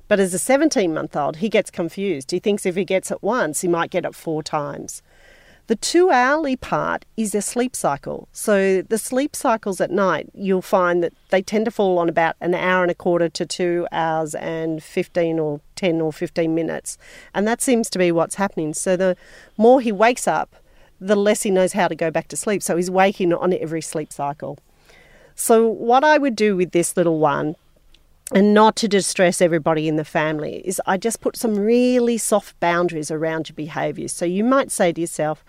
But 0.06 0.20
as 0.20 0.32
a 0.32 0.38
17 0.38 0.92
month 0.92 1.16
old, 1.16 1.36
he 1.36 1.48
gets 1.48 1.70
confused. 1.70 2.30
He 2.30 2.38
thinks 2.38 2.64
if 2.64 2.76
he 2.76 2.84
gets 2.84 3.10
it 3.10 3.22
once, 3.22 3.60
he 3.60 3.68
might 3.68 3.90
get 3.90 4.04
it 4.04 4.14
four 4.14 4.42
times. 4.42 5.02
The 5.68 5.76
two 5.76 6.10
hourly 6.10 6.56
part 6.56 7.04
is 7.18 7.34
a 7.34 7.42
sleep 7.42 7.76
cycle. 7.76 8.26
So 8.32 8.80
the 8.80 8.96
sleep 8.96 9.36
cycles 9.36 9.82
at 9.82 9.90
night, 9.90 10.30
you'll 10.32 10.62
find 10.62 11.02
that 11.02 11.12
they 11.28 11.42
tend 11.42 11.66
to 11.66 11.70
fall 11.70 11.98
on 11.98 12.08
about 12.08 12.36
an 12.40 12.54
hour 12.54 12.82
and 12.82 12.90
a 12.90 12.94
quarter 12.94 13.28
to 13.28 13.44
two 13.44 13.86
hours 13.92 14.34
and 14.34 14.82
15 14.82 15.38
or 15.38 15.60
10 15.76 16.00
or 16.00 16.10
15 16.10 16.54
minutes. 16.54 16.96
And 17.34 17.46
that 17.46 17.60
seems 17.60 17.90
to 17.90 17.98
be 17.98 18.10
what's 18.10 18.36
happening. 18.36 18.72
So 18.72 18.96
the 18.96 19.14
more 19.58 19.82
he 19.82 19.92
wakes 19.92 20.26
up, 20.26 20.56
the 21.02 21.14
less 21.14 21.42
he 21.42 21.50
knows 21.50 21.74
how 21.74 21.86
to 21.86 21.94
go 21.94 22.10
back 22.10 22.28
to 22.28 22.36
sleep. 22.36 22.62
So 22.62 22.76
he's 22.76 22.90
waking 22.90 23.34
on 23.34 23.52
every 23.52 23.82
sleep 23.82 24.10
cycle. 24.10 24.58
So, 25.34 25.68
what 25.68 26.02
I 26.02 26.18
would 26.18 26.34
do 26.34 26.56
with 26.56 26.72
this 26.72 26.96
little 26.96 27.20
one 27.20 27.54
and 28.32 28.52
not 28.52 28.76
to 28.76 28.88
distress 28.88 29.40
everybody 29.40 29.88
in 29.88 29.96
the 29.96 30.04
family 30.04 30.60
is 30.64 30.80
I 30.86 30.98
just 30.98 31.20
put 31.20 31.36
some 31.36 31.58
really 31.58 32.18
soft 32.18 32.58
boundaries 32.60 33.10
around 33.10 33.48
your 33.48 33.54
behaviours. 33.54 34.12
So 34.12 34.24
you 34.24 34.44
might 34.44 34.70
say 34.70 34.92
to 34.92 35.00
yourself 35.00 35.44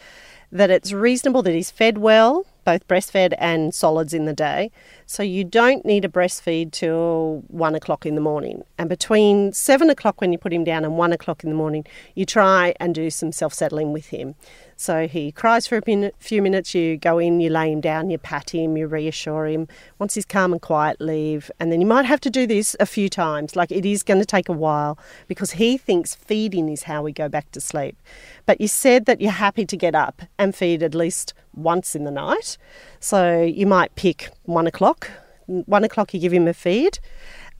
that 0.51 0.69
it's 0.69 0.93
reasonable 0.93 1.43
that 1.43 1.53
he's 1.53 1.69
fed 1.69 1.97
well, 1.97 2.45
both 2.63 2.87
breastfed 2.87 3.33
and 3.37 3.73
solids 3.73 4.13
in 4.13 4.25
the 4.25 4.33
day. 4.33 4.71
So 5.05 5.23
you 5.23 5.43
don't 5.43 5.85
need 5.85 6.03
to 6.03 6.09
breastfeed 6.09 6.71
till 6.71 7.43
one 7.47 7.75
o'clock 7.75 8.05
in 8.05 8.15
the 8.15 8.21
morning. 8.21 8.63
And 8.77 8.89
between 8.89 9.51
seven 9.53 9.89
o'clock 9.89 10.21
when 10.21 10.31
you 10.31 10.37
put 10.37 10.53
him 10.53 10.63
down 10.63 10.85
and 10.85 10.97
one 10.97 11.11
o'clock 11.11 11.43
in 11.43 11.49
the 11.49 11.55
morning, 11.55 11.85
you 12.15 12.25
try 12.25 12.73
and 12.79 12.95
do 12.95 13.09
some 13.09 13.31
self 13.31 13.53
settling 13.53 13.91
with 13.91 14.07
him. 14.07 14.35
So 14.81 15.09
he 15.09 15.33
cries 15.33 15.67
for 15.67 15.77
a 15.77 15.81
minute, 15.85 16.15
few 16.19 16.41
minutes, 16.41 16.73
you 16.73 16.95
go 16.95 17.19
in, 17.19 17.41
you 17.41 17.49
lay 17.49 17.69
him 17.69 17.81
down, 17.81 18.09
you 18.09 18.17
pat 18.17 18.51
him, 18.51 18.77
you 18.77 18.87
reassure 18.87 19.45
him. 19.45 19.67
Once 19.99 20.13
he's 20.13 20.23
calm 20.23 20.53
and 20.53 20.61
quiet, 20.61 21.01
leave. 21.01 21.51
And 21.59 21.69
then 21.69 21.81
you 21.81 21.85
might 21.85 22.05
have 22.05 22.21
to 22.21 22.29
do 22.29 22.47
this 22.47 22.77
a 22.79 22.85
few 22.85 23.09
times. 23.09 23.57
Like 23.57 23.73
it 23.73 23.85
is 23.85 24.03
going 24.03 24.21
to 24.21 24.25
take 24.25 24.47
a 24.47 24.53
while 24.53 24.97
because 25.27 25.51
he 25.51 25.77
thinks 25.77 26.15
feeding 26.15 26.69
is 26.69 26.83
how 26.83 27.03
we 27.03 27.11
go 27.11 27.27
back 27.27 27.51
to 27.51 27.59
sleep. 27.59 27.97
But 28.45 28.61
you 28.61 28.69
said 28.69 29.05
that 29.05 29.19
you're 29.19 29.31
happy 29.31 29.65
to 29.65 29.75
get 29.75 29.95
up 29.95 30.21
and 30.37 30.55
feed 30.55 30.81
at 30.81 30.95
least 30.95 31.33
once 31.53 31.93
in 31.93 32.05
the 32.05 32.11
night. 32.11 32.57
So 33.01 33.43
you 33.43 33.67
might 33.67 33.93
pick 33.95 34.29
one 34.43 34.65
o'clock. 34.65 35.11
One 35.47 35.83
o'clock, 35.83 36.13
you 36.13 36.21
give 36.21 36.31
him 36.31 36.47
a 36.47 36.53
feed. 36.53 36.99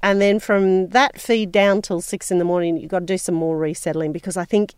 And 0.01 0.21
then 0.21 0.39
from 0.39 0.87
that 0.91 1.19
feed 1.19 1.51
down 1.51 1.81
till 1.81 1.99
six 1.99 2.31
in 2.31 2.37
the 2.37 2.45
morning, 2.45 2.77
you've 2.77 2.91
got 2.91 2.99
to 2.99 3.05
do 3.05 3.17
some 3.17 3.35
more 3.35 3.57
resettling 3.57 4.13
because 4.13 4.37
I 4.37 4.45
think 4.45 4.73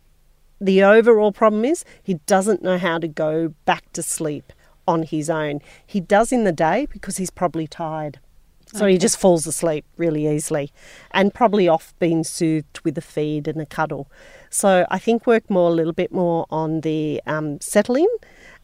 the 0.61 0.83
overall 0.83 1.31
problem 1.31 1.65
is 1.65 1.83
he 2.01 2.13
doesn't 2.27 2.61
know 2.61 2.77
how 2.77 2.99
to 2.99 3.07
go 3.07 3.55
back 3.65 3.91
to 3.93 4.03
sleep 4.03 4.53
on 4.87 5.03
his 5.03 5.29
own. 5.29 5.59
He 5.85 5.99
does 5.99 6.31
in 6.31 6.43
the 6.43 6.51
day 6.51 6.87
because 6.91 7.17
he's 7.17 7.31
probably 7.31 7.67
tired. 7.67 8.19
So 8.67 8.85
okay. 8.85 8.93
he 8.93 8.97
just 8.97 9.17
falls 9.17 9.45
asleep 9.45 9.83
really 9.97 10.27
easily 10.33 10.71
and 11.11 11.33
probably 11.33 11.67
off 11.67 11.93
being 11.99 12.23
soothed 12.23 12.79
with 12.85 12.97
a 12.97 13.01
feed 13.01 13.47
and 13.47 13.59
a 13.59 13.65
cuddle. 13.65 14.09
So 14.49 14.85
I 14.89 14.97
think 14.97 15.27
work 15.27 15.49
more 15.49 15.69
a 15.69 15.73
little 15.73 15.93
bit 15.93 16.11
more 16.13 16.45
on 16.49 16.81
the 16.81 17.21
um, 17.25 17.59
settling 17.59 18.07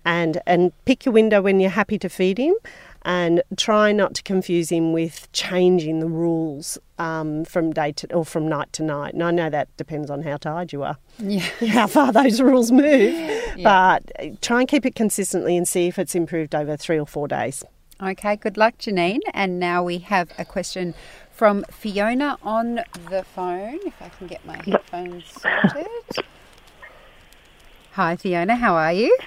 and, 0.06 0.40
and 0.46 0.72
pick 0.86 1.04
your 1.04 1.14
window 1.14 1.42
when 1.42 1.60
you're 1.60 1.72
happy 1.72 2.00
to 2.00 2.08
feed 2.10 2.38
him 2.38 2.56
and 3.08 3.42
try 3.56 3.94
not 3.94 4.14
to 4.14 4.22
confuse 4.22 4.70
him 4.70 4.92
with 4.92 5.32
changing 5.32 6.02
the 6.02 6.08
rules 6.08 6.78
um, 7.00 7.46
from 7.46 7.72
day 7.72 7.94
to 7.94 8.14
or 8.14 8.26
from 8.26 8.50
night 8.50 8.72
to 8.74 8.84
night. 8.84 9.14
And 9.14 9.24
I 9.24 9.32
know 9.32 9.50
that 9.50 9.76
depends 9.78 10.12
on 10.12 10.24
how 10.24 10.36
tired 10.36 10.74
you 10.74 10.84
are, 10.84 10.98
yeah, 11.18 11.40
how 11.70 11.88
far 11.88 12.12
those 12.12 12.42
rules 12.42 12.70
move. 12.70 13.14
yeah. 13.56 13.64
But 13.64 14.42
try 14.42 14.60
and 14.60 14.68
keep 14.68 14.86
it 14.86 14.94
consistently 14.94 15.56
and 15.56 15.66
see 15.66 15.88
if 15.88 15.98
it's 15.98 16.16
improved 16.16 16.54
over 16.54 16.76
three 16.76 17.00
or 17.00 17.08
four 17.08 17.30
days. 17.30 17.64
Okay, 18.04 18.36
good 18.36 18.58
luck, 18.58 18.78
Janine. 18.78 19.22
And 19.34 19.58
now 19.58 19.82
we 19.84 20.00
have 20.00 20.30
a 20.38 20.44
question 20.44 20.94
from 21.32 21.64
Fiona 21.72 22.38
on 22.44 22.82
the 23.10 23.24
phone. 23.24 23.80
If 23.86 24.02
I 24.02 24.10
can 24.10 24.28
get 24.28 24.46
my 24.46 24.58
headphones 24.58 25.24
sorted. 25.42 26.26
Hi, 27.94 28.18
Fiona. 28.18 28.58
How 28.58 28.76
are 28.76 28.92
you? 28.92 29.18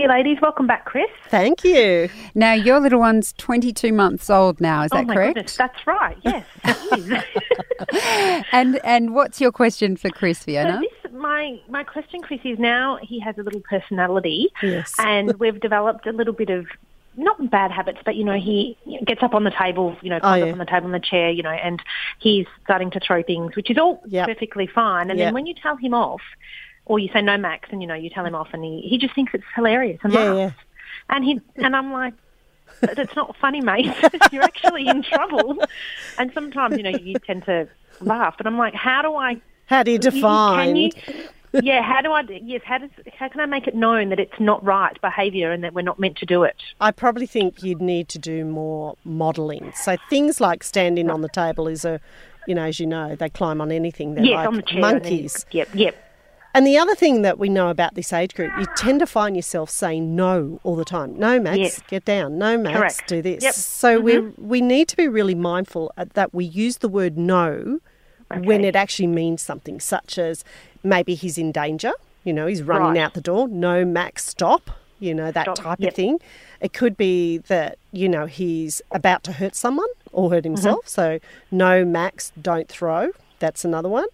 You, 0.00 0.08
ladies. 0.08 0.38
Welcome 0.40 0.66
back, 0.66 0.86
Chris. 0.86 1.10
Thank 1.28 1.62
you. 1.62 2.08
Now, 2.34 2.52
your 2.52 2.80
little 2.80 3.00
one's 3.00 3.34
22 3.34 3.92
months 3.92 4.30
old 4.30 4.60
now, 4.60 4.82
is 4.82 4.90
oh 4.92 4.96
that 4.96 5.06
my 5.06 5.14
correct? 5.14 5.34
Goodness, 5.34 5.56
that's 5.56 5.86
right, 5.86 6.16
yes. 6.22 6.46
and 8.52 8.80
and 8.82 9.14
what's 9.14 9.40
your 9.40 9.52
question 9.52 9.96
for 9.96 10.08
Chris, 10.10 10.42
Fiona? 10.44 10.74
So 10.74 10.80
this, 10.80 11.12
my, 11.12 11.60
my 11.68 11.84
question, 11.84 12.20
Chris, 12.22 12.40
is 12.44 12.58
now 12.58 12.98
he 13.02 13.20
has 13.20 13.36
a 13.38 13.42
little 13.42 13.60
personality. 13.60 14.48
Yes. 14.62 14.94
And 14.98 15.38
we've 15.38 15.60
developed 15.60 16.06
a 16.06 16.12
little 16.12 16.34
bit 16.34 16.50
of 16.50 16.66
not 17.16 17.50
bad 17.50 17.70
habits, 17.70 17.98
but 18.04 18.16
you 18.16 18.24
know, 18.24 18.38
he 18.38 18.78
gets 19.04 19.22
up 19.22 19.34
on 19.34 19.44
the 19.44 19.50
table, 19.50 19.96
you 20.00 20.10
know, 20.10 20.20
oh, 20.22 20.34
yeah. 20.34 20.44
up 20.44 20.52
on 20.52 20.58
the 20.58 20.64
table 20.64 20.86
in 20.86 20.92
the 20.92 21.00
chair, 21.00 21.30
you 21.30 21.42
know, 21.42 21.50
and 21.50 21.82
he's 22.18 22.46
starting 22.64 22.90
to 22.92 23.00
throw 23.00 23.22
things, 23.22 23.54
which 23.56 23.70
is 23.70 23.76
all 23.76 24.02
yep. 24.06 24.28
perfectly 24.28 24.66
fine. 24.66 25.10
And 25.10 25.18
yep. 25.18 25.26
then 25.26 25.34
when 25.34 25.46
you 25.46 25.54
tell 25.54 25.76
him 25.76 25.92
off, 25.92 26.22
or 26.90 26.98
you 26.98 27.08
say 27.12 27.22
no, 27.22 27.38
Max, 27.38 27.68
and 27.70 27.80
you 27.80 27.86
know 27.86 27.94
you 27.94 28.10
tell 28.10 28.26
him 28.26 28.34
off, 28.34 28.48
and 28.52 28.64
he 28.64 28.80
he 28.80 28.98
just 28.98 29.14
thinks 29.14 29.32
it's 29.32 29.44
hilarious 29.54 30.00
and 30.02 30.12
yeah, 30.12 30.34
yeah. 30.34 30.50
And 31.08 31.24
he 31.24 31.40
and 31.54 31.76
I'm 31.76 31.92
like, 31.92 32.14
that's 32.80 33.14
not 33.14 33.36
funny, 33.40 33.60
mate. 33.60 33.94
You're 34.32 34.42
actually 34.42 34.88
in 34.88 35.04
trouble. 35.04 35.62
And 36.18 36.32
sometimes 36.34 36.76
you 36.76 36.82
know 36.82 36.90
you 36.90 37.14
tend 37.20 37.44
to 37.44 37.68
laugh, 38.00 38.34
but 38.36 38.48
I'm 38.48 38.58
like, 38.58 38.74
how 38.74 39.02
do 39.02 39.14
I? 39.14 39.40
How 39.66 39.84
do 39.84 39.92
you 39.92 40.00
define? 40.00 40.74
You, 40.74 40.90
yeah, 41.52 41.80
how 41.80 42.02
do 42.02 42.10
I? 42.10 42.22
Yes, 42.42 42.62
how 42.64 42.78
does 42.78 42.90
how 43.16 43.28
can 43.28 43.40
I 43.40 43.46
make 43.46 43.68
it 43.68 43.76
known 43.76 44.08
that 44.08 44.18
it's 44.18 44.40
not 44.40 44.64
right 44.64 45.00
behaviour 45.00 45.52
and 45.52 45.62
that 45.62 45.72
we're 45.72 45.82
not 45.82 46.00
meant 46.00 46.16
to 46.18 46.26
do 46.26 46.42
it? 46.42 46.56
I 46.80 46.90
probably 46.90 47.26
think 47.26 47.62
you'd 47.62 47.80
need 47.80 48.08
to 48.08 48.18
do 48.18 48.44
more 48.44 48.96
modelling. 49.04 49.72
So 49.76 49.96
things 50.08 50.40
like 50.40 50.64
standing 50.64 51.08
on 51.08 51.20
the 51.20 51.28
table 51.28 51.68
is 51.68 51.84
a, 51.84 52.00
you 52.48 52.56
know, 52.56 52.64
as 52.64 52.80
you 52.80 52.86
know, 52.86 53.14
they 53.14 53.28
climb 53.28 53.60
on 53.60 53.70
anything. 53.70 54.14
They're 54.16 54.24
yes, 54.24 54.36
like 54.38 54.48
on 54.48 54.54
the 54.56 54.62
chair 54.62 54.80
monkeys. 54.80 55.46
Then, 55.52 55.58
yep, 55.58 55.68
yep. 55.74 56.09
And 56.52 56.66
the 56.66 56.78
other 56.78 56.94
thing 56.94 57.22
that 57.22 57.38
we 57.38 57.48
know 57.48 57.68
about 57.68 57.94
this 57.94 58.12
age 58.12 58.34
group, 58.34 58.52
you 58.58 58.66
tend 58.76 59.00
to 59.00 59.06
find 59.06 59.36
yourself 59.36 59.70
saying 59.70 60.16
no 60.16 60.60
all 60.64 60.74
the 60.74 60.84
time. 60.84 61.16
No, 61.18 61.38
Max, 61.38 61.58
yes. 61.58 61.82
get 61.88 62.04
down. 62.04 62.38
No, 62.38 62.58
Max, 62.58 62.76
Correct. 62.76 63.08
do 63.08 63.22
this. 63.22 63.44
Yep. 63.44 63.54
So 63.54 64.00
mm-hmm. 64.00 64.32
we 64.38 64.46
we 64.46 64.60
need 64.60 64.88
to 64.88 64.96
be 64.96 65.06
really 65.06 65.34
mindful 65.34 65.92
that 65.96 66.34
we 66.34 66.44
use 66.44 66.78
the 66.78 66.88
word 66.88 67.16
no 67.16 67.80
okay. 68.30 68.40
when 68.40 68.64
it 68.64 68.74
actually 68.74 69.06
means 69.06 69.42
something, 69.42 69.78
such 69.78 70.18
as 70.18 70.44
maybe 70.82 71.14
he's 71.14 71.38
in 71.38 71.52
danger. 71.52 71.92
You 72.24 72.32
know, 72.32 72.46
he's 72.46 72.62
running 72.62 72.88
right. 72.88 72.98
out 72.98 73.14
the 73.14 73.20
door. 73.20 73.48
No, 73.48 73.84
Max, 73.84 74.26
stop. 74.26 74.70
You 74.98 75.14
know 75.14 75.32
that 75.32 75.44
stop. 75.44 75.56
type 75.56 75.80
yep. 75.80 75.92
of 75.92 75.96
thing. 75.96 76.20
It 76.60 76.72
could 76.72 76.96
be 76.96 77.38
that 77.38 77.78
you 77.92 78.08
know 78.08 78.26
he's 78.26 78.82
about 78.90 79.22
to 79.24 79.32
hurt 79.32 79.54
someone 79.54 79.88
or 80.12 80.30
hurt 80.30 80.42
mm-hmm. 80.42 80.54
himself. 80.54 80.80
Mm-hmm. 80.80 80.88
So 80.88 81.20
no, 81.50 81.84
Max, 81.84 82.32
don't 82.40 82.68
throw. 82.68 83.12
That's 83.38 83.64
another 83.64 83.88
one. 83.88 84.06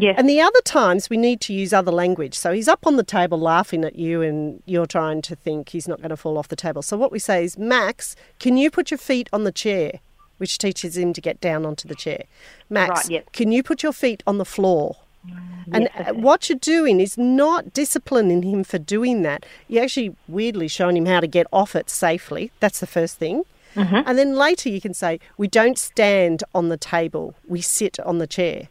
Yes. 0.00 0.16
And 0.18 0.28
the 0.28 0.40
other 0.40 0.60
times 0.64 1.10
we 1.10 1.16
need 1.16 1.40
to 1.42 1.52
use 1.52 1.72
other 1.72 1.92
language. 1.92 2.34
So 2.34 2.52
he's 2.52 2.68
up 2.68 2.86
on 2.86 2.96
the 2.96 3.02
table 3.02 3.38
laughing 3.38 3.84
at 3.84 3.96
you 3.96 4.22
and 4.22 4.62
you're 4.66 4.86
trying 4.86 5.22
to 5.22 5.36
think 5.36 5.70
he's 5.70 5.86
not 5.86 5.98
going 5.98 6.10
to 6.10 6.16
fall 6.16 6.38
off 6.38 6.48
the 6.48 6.56
table. 6.56 6.82
So 6.82 6.96
what 6.96 7.12
we 7.12 7.18
say 7.18 7.44
is, 7.44 7.58
Max, 7.58 8.16
can 8.38 8.56
you 8.56 8.70
put 8.70 8.90
your 8.90 8.98
feet 8.98 9.28
on 9.32 9.44
the 9.44 9.52
chair? 9.52 10.00
Which 10.38 10.56
teaches 10.56 10.96
him 10.96 11.12
to 11.12 11.20
get 11.20 11.38
down 11.40 11.66
onto 11.66 11.86
the 11.86 11.94
chair. 11.94 12.24
Max, 12.70 12.90
right, 12.90 13.10
yep. 13.10 13.32
can 13.32 13.52
you 13.52 13.62
put 13.62 13.82
your 13.82 13.92
feet 13.92 14.22
on 14.26 14.38
the 14.38 14.46
floor? 14.46 14.96
Mm, 15.28 15.34
and 15.72 15.88
yes, 15.94 16.14
what 16.14 16.48
you're 16.48 16.58
doing 16.58 16.98
is 16.98 17.18
not 17.18 17.74
disciplining 17.74 18.42
him 18.42 18.64
for 18.64 18.78
doing 18.78 19.20
that. 19.20 19.44
You're 19.68 19.84
actually 19.84 20.16
weirdly 20.28 20.66
showing 20.66 20.96
him 20.96 21.04
how 21.04 21.20
to 21.20 21.26
get 21.26 21.46
off 21.52 21.76
it 21.76 21.90
safely. 21.90 22.52
That's 22.60 22.80
the 22.80 22.86
first 22.86 23.18
thing. 23.18 23.44
Mm-hmm. 23.74 23.96
And 24.06 24.18
then 24.18 24.34
later 24.34 24.70
you 24.70 24.80
can 24.80 24.94
say, 24.94 25.20
We 25.36 25.46
don't 25.46 25.78
stand 25.78 26.42
on 26.54 26.70
the 26.70 26.78
table, 26.78 27.34
we 27.46 27.60
sit 27.60 28.00
on 28.00 28.16
the 28.16 28.26
chair. 28.26 28.68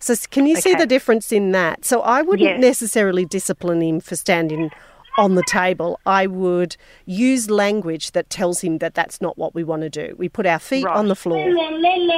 So 0.00 0.14
can 0.30 0.46
you 0.46 0.54
okay. 0.54 0.60
see 0.60 0.74
the 0.74 0.86
difference 0.86 1.32
in 1.32 1.52
that? 1.52 1.84
So 1.84 2.00
I 2.00 2.22
wouldn't 2.22 2.48
yes. 2.48 2.60
necessarily 2.60 3.24
discipline 3.24 3.82
him 3.82 4.00
for 4.00 4.16
standing 4.16 4.70
on 5.18 5.34
the 5.34 5.42
table. 5.42 6.00
I 6.06 6.28
would 6.28 6.76
use 7.04 7.50
language 7.50 8.12
that 8.12 8.30
tells 8.30 8.60
him 8.60 8.78
that 8.78 8.94
that's 8.94 9.20
not 9.20 9.36
what 9.36 9.52
we 9.54 9.64
want 9.64 9.82
to 9.82 9.90
do. 9.90 10.14
We 10.16 10.28
put 10.28 10.46
our 10.46 10.60
feet 10.60 10.84
right. 10.84 10.96
on 10.96 11.08
the 11.08 11.16
floor 11.16 11.44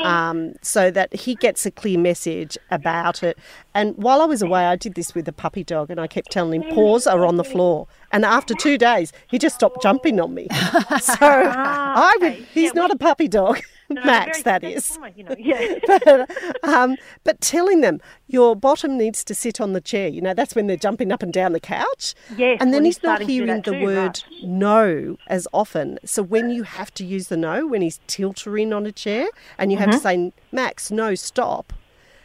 um, 0.05 0.53
so 0.61 0.91
that 0.91 1.15
he 1.15 1.35
gets 1.35 1.65
a 1.65 1.71
clear 1.71 1.99
message 1.99 2.59
about 2.71 3.23
it. 3.23 3.39
And 3.75 3.97
while 3.97 4.21
I 4.21 4.27
was 4.27 4.43
away, 4.43 4.67
I 4.67 4.77
did 4.77 4.95
this 4.95 5.15
with 5.15 5.27
a 5.27 5.33
puppy 5.33 5.65
dog, 5.65 5.91
and 5.91 5.99
I 5.99 6.07
kept 6.07 6.31
telling 6.31 6.63
him, 6.63 6.75
paws 6.75 7.07
are 7.07 7.25
on 7.25 7.37
the 7.37 7.45
floor. 7.45 7.89
And 8.13 8.25
after 8.25 8.55
two 8.55 8.77
days, 8.77 9.13
he 9.29 9.39
just 9.39 9.55
stopped 9.55 9.83
jumping 9.83 10.21
on 10.21 10.35
me. 10.35 10.49
so 11.01 11.17
ah, 11.21 12.13
I 12.13 12.17
would, 12.21 12.35
he's 12.53 12.75
not 12.75 12.91
a 12.91 12.97
puppy 12.97 13.29
dog. 13.29 13.61
Max, 13.91 14.43
that 14.43 14.65
is. 14.65 14.99
You 15.15 15.25
know, 15.25 15.35
yeah. 15.39 15.79
but, 15.87 16.31
um, 16.65 16.97
but 17.25 17.41
telling 17.41 17.83
them 17.83 18.01
your 18.27 18.57
bottom 18.57 18.97
needs 18.97 19.23
to 19.25 19.35
sit 19.35 19.61
on 19.61 19.73
the 19.73 19.81
chair, 19.81 20.09
you 20.09 20.21
know, 20.21 20.33
that's 20.33 20.55
when 20.55 20.67
they're 20.67 20.77
jumping 20.77 21.13
up 21.13 21.23
and 21.23 21.33
down 21.33 21.53
the 21.53 21.61
couch. 21.61 22.15
Yes, 22.37 22.59
and 22.61 22.73
then 22.73 22.85
he's, 22.85 23.03
not 23.03 23.23
hearing 23.23 23.63
the 23.63 23.73
too, 23.73 23.83
word 23.83 23.97
right. 23.97 24.25
no 24.43 25.17
as 25.27 25.47
often. 25.53 25.99
So 26.05 26.23
when 26.23 26.51
you 26.51 26.63
have 26.63 26.93
to 26.95 27.05
use 27.05 27.29
the 27.29 27.37
no, 27.37 27.67
when 27.67 27.83
he's 27.83 28.01
tiltering 28.07 28.73
on 28.73 28.87
a 28.87 28.93
chair 28.93 29.29
and 29.59 29.71
you 29.71 29.79
have 29.79 29.91
Mm-hmm. 29.91 29.97
to 29.97 30.03
say, 30.03 30.33
Max, 30.53 30.91
no, 30.91 31.15
stop, 31.15 31.73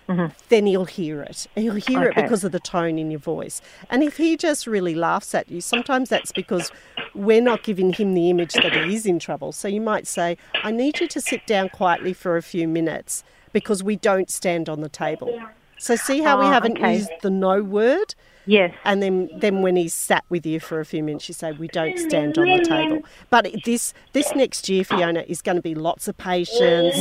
Mhm. 0.10 0.32
then 0.50 0.66
he'll 0.68 0.86
hear 0.86 1.22
it. 1.24 1.48
He'll 1.56 1.74
hear 1.76 2.04
it 2.04 2.16
because 2.16 2.44
of 2.44 2.52
the 2.52 2.60
tone 2.60 3.00
in 3.00 3.10
your 3.10 3.20
voice. 3.20 3.62
And 3.90 4.04
if 4.04 4.18
he 4.18 4.38
just 4.38 4.68
really 4.68 4.94
laughs 4.96 5.34
at 5.34 5.50
you, 5.50 5.62
sometimes 5.62 6.10
that's 6.10 6.32
because 6.32 6.72
we're 7.16 7.42
not 7.42 7.64
giving 7.64 7.94
him 7.94 8.14
the 8.14 8.30
image 8.30 8.54
that 8.54 8.74
he 8.74 8.94
is 8.94 9.06
in 9.06 9.18
trouble. 9.20 9.52
So 9.52 9.68
you 9.68 9.82
might 9.82 10.06
say, 10.06 10.38
I 10.64 10.72
need 10.72 11.00
you 11.00 11.08
to 11.08 11.22
sit 11.22 11.46
down 11.48 11.70
quietly 11.70 12.14
for 12.14 12.38
a 12.38 12.44
few 12.44 12.68
minutes 12.68 13.24
because 13.54 13.84
we 13.84 13.96
don't 13.96 14.30
stand 14.30 14.70
on 14.70 14.82
the 14.82 14.90
table. 14.90 15.40
So 15.78 15.96
see 15.96 16.22
how 16.22 16.38
we 16.40 16.46
Oh, 16.46 16.50
haven't 16.50 16.78
okay. 16.78 16.96
used 16.98 17.12
the 17.22 17.30
no 17.30 17.64
word? 17.64 18.16
Yes. 18.46 18.74
And 18.84 19.02
then, 19.02 19.30
then 19.36 19.62
when 19.62 19.76
he's 19.76 19.94
sat 19.94 20.24
with 20.30 20.46
you 20.46 20.60
for 20.60 20.80
a 20.80 20.86
few 20.86 21.04
minutes, 21.04 21.28
you 21.28 21.34
say, 21.34 21.52
"We 21.52 21.68
don't 21.68 21.98
stand 21.98 22.38
on 22.38 22.46
the 22.46 22.64
table." 22.64 23.02
But 23.30 23.48
this 23.66 23.94
this 24.14 24.34
next 24.36 24.70
year, 24.70 24.84
Fiona, 24.84 25.24
is 25.28 25.42
going 25.42 25.56
to 25.56 25.62
be 25.62 25.76
lots 25.76 26.08
of 26.08 26.18
patience, 26.18 26.96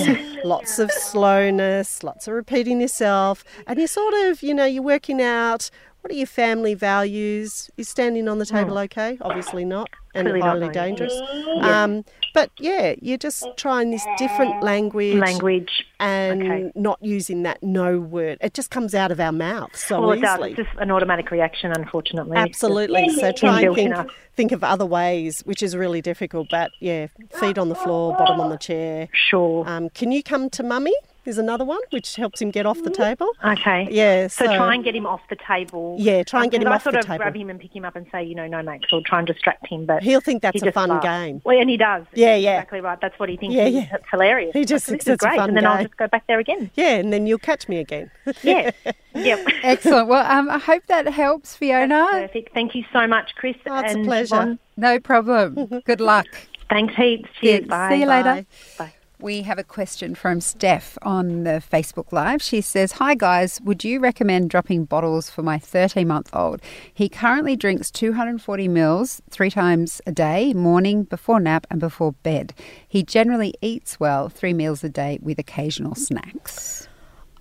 lots 0.44 0.78
of 0.78 0.90
slowness, 0.90 2.02
lots 2.02 2.26
of 2.28 2.34
repeating 2.34 2.80
yourself, 2.80 3.44
and 3.66 3.78
you're 3.78 3.88
sort 3.88 4.14
of, 4.26 4.42
you 4.42 4.54
know, 4.54 4.64
you're 4.64 4.82
working 4.82 5.20
out 5.20 5.70
what 6.00 6.12
are 6.12 6.16
your 6.16 6.26
family 6.26 6.74
values. 6.74 7.70
Is 7.76 7.88
standing 7.88 8.28
on 8.28 8.38
the 8.38 8.46
table 8.46 8.72
hmm. 8.72 8.78
okay? 8.78 9.18
Obviously 9.20 9.64
not. 9.64 9.88
And 10.14 10.26
Clearly 10.26 10.40
highly 10.40 10.68
dangerous. 10.68 11.14
Um, 11.60 12.04
but 12.32 12.50
yeah, 12.58 12.94
you're 13.00 13.18
just 13.18 13.46
trying 13.56 13.90
this 13.90 14.04
different 14.18 14.62
language, 14.62 15.16
Language. 15.16 15.84
and 16.00 16.42
Okay. 16.42 16.72
not 16.74 16.98
using 17.00 17.42
that 17.44 17.62
no 17.62 17.98
word. 18.00 18.38
It 18.40 18.54
just 18.54 18.70
comes 18.70 18.94
out 18.94 19.10
of 19.12 19.20
our 19.20 19.32
mouth 19.32 19.74
so 19.76 20.00
Well, 20.00 20.14
easily. 20.16 20.50
It's 20.52 20.56
just 20.58 20.78
an 20.78 20.90
automatic 20.90 21.30
reaction, 21.30 21.72
unfortunately. 21.76 22.36
Absolutely. 22.36 23.08
So 23.10 23.32
try 23.32 23.60
and 23.62 23.74
think, 23.74 23.86
enough. 23.90 24.06
think 24.34 24.52
of 24.52 24.64
other 24.64 24.86
ways, 24.86 25.40
which 25.44 25.62
is 25.62 25.76
really 25.76 26.02
difficult. 26.02 26.48
But 26.50 26.70
yeah, 26.80 27.06
feet 27.38 27.58
on 27.58 27.68
the 27.68 27.74
floor, 27.74 28.16
bottom 28.16 28.40
on 28.40 28.50
the 28.50 28.58
chair. 28.58 29.08
Sure. 29.12 29.68
Um, 29.68 29.88
can 29.90 30.10
you 30.12 30.22
come 30.22 30.50
to 30.50 30.62
mummy? 30.62 30.94
Is 31.26 31.38
another 31.38 31.64
one 31.64 31.80
which 31.90 32.16
helps 32.16 32.40
him 32.42 32.50
get 32.50 32.66
off 32.66 32.82
the 32.82 32.90
table. 32.90 33.28
Okay. 33.44 33.88
Yeah. 33.90 34.26
So, 34.28 34.44
try 34.44 34.74
and 34.74 34.84
get 34.84 34.94
him 34.94 35.06
off 35.06 35.22
the 35.30 35.36
table. 35.36 35.96
Yeah, 35.98 36.22
try 36.22 36.42
and 36.42 36.50
get 36.50 36.60
him 36.60 36.64
Because 36.68 36.82
off 36.82 36.86
I 36.86 36.90
the 36.90 37.02
sort 37.02 37.10
of 37.10 37.18
grab 37.18 37.34
him 37.36 37.50
and 37.50 37.58
pick 37.58 37.74
him 37.74 37.84
up 37.84 37.96
and 37.96 38.06
say, 38.12 38.22
you 38.24 38.34
know, 38.34 38.46
no, 38.46 38.62
mate, 38.62 38.84
so 38.88 39.00
try 39.00 39.18
and 39.18 39.26
distract 39.26 39.66
him. 39.66 39.86
But 39.86 40.02
He'll 40.02 40.20
think 40.20 40.42
that's 40.42 40.60
he 40.60 40.68
a 40.68 40.72
fun 40.72 40.90
laughs. 40.90 41.04
game. 41.04 41.40
Well, 41.44 41.58
and 41.58 41.70
he 41.70 41.76
does. 41.76 42.04
Yeah, 42.12 42.34
yeah. 42.36 42.56
Exactly 42.58 42.80
right. 42.80 43.00
That's 43.00 43.18
what 43.18 43.28
he 43.28 43.36
thinks. 43.36 43.54
Yeah, 43.54 43.66
yeah. 43.66 43.88
It's 43.94 44.04
hilarious. 44.10 44.52
He 44.52 44.64
just 44.64 44.86
thinks 44.86 45.04
this 45.06 45.12
is 45.12 45.14
it's 45.14 45.24
a 45.24 45.26
great. 45.26 45.36
fun 45.38 45.48
And 45.50 45.56
then 45.56 45.66
I'll 45.66 45.82
just 45.82 45.96
go 45.96 46.08
back 46.08 46.26
there 46.26 46.38
again. 46.38 46.70
Yeah, 46.74 46.96
and 46.96 47.12
then 47.12 47.26
you'll 47.26 47.38
catch 47.38 47.68
me 47.68 47.78
again. 47.78 48.10
Yeah. 48.42 48.72
yep. 49.14 49.46
Excellent. 49.62 50.08
Well, 50.08 50.30
um, 50.30 50.50
I 50.50 50.58
hope 50.58 50.86
that 50.88 51.06
helps, 51.08 51.56
Fiona. 51.56 52.06
Perfect. 52.10 52.52
Thank 52.52 52.74
you 52.74 52.84
so 52.92 53.06
much, 53.06 53.34
Chris. 53.36 53.56
Oh, 53.66 53.78
it's 53.80 53.94
a 53.94 54.02
pleasure. 54.02 54.34
Yvonne. 54.34 54.58
No 54.76 55.00
problem. 55.00 55.82
Good 55.86 56.00
luck. 56.00 56.26
Thanks 56.68 56.94
heaps. 56.96 57.28
Cheers. 57.40 57.60
Yeah, 57.62 57.66
Bye. 57.68 57.88
See 57.90 58.00
you 58.00 58.06
later. 58.06 58.24
Bye. 58.34 58.46
Bye. 58.78 58.92
We 59.24 59.40
have 59.40 59.58
a 59.58 59.64
question 59.64 60.14
from 60.14 60.42
Steph 60.42 60.98
on 61.00 61.44
the 61.44 61.62
Facebook 61.72 62.12
Live. 62.12 62.42
She 62.42 62.60
says, 62.60 62.92
Hi 62.92 63.14
guys, 63.14 63.58
would 63.64 63.82
you 63.82 63.98
recommend 63.98 64.50
dropping 64.50 64.84
bottles 64.84 65.30
for 65.30 65.42
my 65.42 65.58
13 65.58 66.06
month 66.06 66.28
old? 66.34 66.60
He 66.92 67.08
currently 67.08 67.56
drinks 67.56 67.90
240 67.90 68.68
mils 68.68 69.22
three 69.30 69.50
times 69.50 70.02
a 70.06 70.12
day, 70.12 70.52
morning, 70.52 71.04
before 71.04 71.40
nap, 71.40 71.66
and 71.70 71.80
before 71.80 72.12
bed. 72.22 72.52
He 72.86 73.02
generally 73.02 73.54
eats 73.62 73.98
well, 73.98 74.28
three 74.28 74.52
meals 74.52 74.84
a 74.84 74.90
day 74.90 75.18
with 75.22 75.38
occasional 75.38 75.94
snacks. 75.94 76.86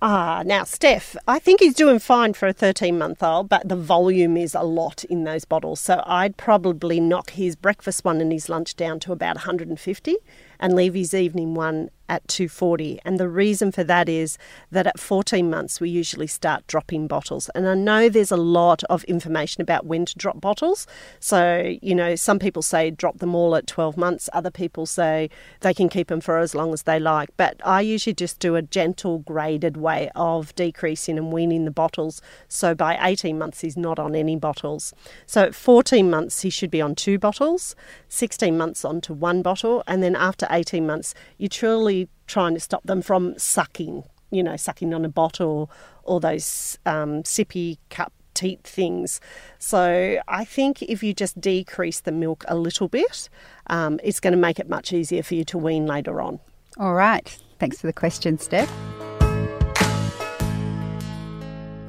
Ah, 0.06 0.42
now, 0.44 0.64
Steph, 0.64 1.16
I 1.26 1.38
think 1.38 1.60
he's 1.60 1.72
doing 1.72 1.98
fine 1.98 2.34
for 2.34 2.46
a 2.46 2.52
13 2.52 2.98
month 2.98 3.22
old, 3.22 3.48
but 3.48 3.66
the 3.66 3.74
volume 3.74 4.36
is 4.36 4.54
a 4.54 4.60
lot 4.60 5.02
in 5.04 5.24
those 5.24 5.46
bottles. 5.46 5.80
So 5.80 6.02
I'd 6.04 6.36
probably 6.36 7.00
knock 7.00 7.30
his 7.30 7.56
breakfast 7.56 8.04
one 8.04 8.20
and 8.20 8.30
his 8.30 8.50
lunch 8.50 8.76
down 8.76 9.00
to 9.00 9.12
about 9.12 9.36
150 9.36 10.16
and 10.64 10.74
leave 10.74 10.94
his 10.94 11.12
evening 11.12 11.52
one 11.52 11.90
at 12.08 12.26
240. 12.28 13.00
And 13.04 13.18
the 13.18 13.28
reason 13.28 13.72
for 13.72 13.84
that 13.84 14.08
is 14.08 14.36
that 14.70 14.86
at 14.86 15.00
14 15.00 15.48
months, 15.48 15.80
we 15.80 15.88
usually 15.88 16.26
start 16.26 16.66
dropping 16.66 17.06
bottles. 17.06 17.48
And 17.54 17.66
I 17.66 17.74
know 17.74 18.08
there's 18.08 18.30
a 18.30 18.36
lot 18.36 18.84
of 18.84 19.04
information 19.04 19.62
about 19.62 19.86
when 19.86 20.04
to 20.06 20.18
drop 20.18 20.40
bottles. 20.40 20.86
So, 21.18 21.76
you 21.80 21.94
know, 21.94 22.14
some 22.14 22.38
people 22.38 22.62
say 22.62 22.90
drop 22.90 23.18
them 23.18 23.34
all 23.34 23.56
at 23.56 23.66
12 23.66 23.96
months, 23.96 24.28
other 24.32 24.50
people 24.50 24.86
say 24.86 25.30
they 25.60 25.72
can 25.72 25.88
keep 25.88 26.08
them 26.08 26.20
for 26.20 26.38
as 26.38 26.54
long 26.54 26.72
as 26.72 26.82
they 26.82 26.98
like. 26.98 27.30
But 27.36 27.60
I 27.64 27.80
usually 27.80 28.14
just 28.14 28.38
do 28.38 28.54
a 28.56 28.62
gentle, 28.62 29.18
graded 29.20 29.76
way 29.76 30.10
of 30.14 30.54
decreasing 30.54 31.18
and 31.18 31.32
weaning 31.32 31.64
the 31.64 31.70
bottles. 31.70 32.20
So 32.48 32.74
by 32.74 32.98
18 33.00 33.38
months, 33.38 33.60
he's 33.60 33.76
not 33.76 33.98
on 33.98 34.14
any 34.14 34.36
bottles. 34.36 34.92
So 35.26 35.42
at 35.44 35.54
14 35.54 36.10
months, 36.10 36.42
he 36.42 36.50
should 36.50 36.70
be 36.70 36.80
on 36.82 36.94
two 36.94 37.18
bottles, 37.18 37.74
16 38.08 38.56
months 38.56 38.84
onto 38.84 39.14
one 39.14 39.42
bottle, 39.42 39.82
and 39.86 40.02
then 40.02 40.14
after 40.14 40.46
18 40.54 40.86
months, 40.86 41.14
you're 41.38 41.48
truly 41.48 42.08
trying 42.26 42.54
to 42.54 42.60
stop 42.60 42.82
them 42.84 43.02
from 43.02 43.38
sucking, 43.38 44.04
you 44.30 44.42
know, 44.42 44.56
sucking 44.56 44.94
on 44.94 45.04
a 45.04 45.08
bottle 45.08 45.70
or 46.02 46.20
those 46.20 46.78
um, 46.86 47.22
sippy 47.22 47.78
cup 47.90 48.12
teat 48.34 48.62
things. 48.64 49.20
So 49.58 50.18
I 50.26 50.44
think 50.44 50.82
if 50.82 51.02
you 51.02 51.14
just 51.14 51.40
decrease 51.40 52.00
the 52.00 52.12
milk 52.12 52.44
a 52.48 52.56
little 52.56 52.88
bit, 52.88 53.28
um, 53.68 54.00
it's 54.02 54.20
going 54.20 54.32
to 54.32 54.38
make 54.38 54.58
it 54.58 54.68
much 54.68 54.92
easier 54.92 55.22
for 55.22 55.34
you 55.34 55.44
to 55.44 55.58
wean 55.58 55.86
later 55.86 56.20
on. 56.20 56.40
All 56.78 56.94
right. 56.94 57.36
Thanks 57.58 57.80
for 57.80 57.86
the 57.86 57.92
question, 57.92 58.38
Steph. 58.38 58.72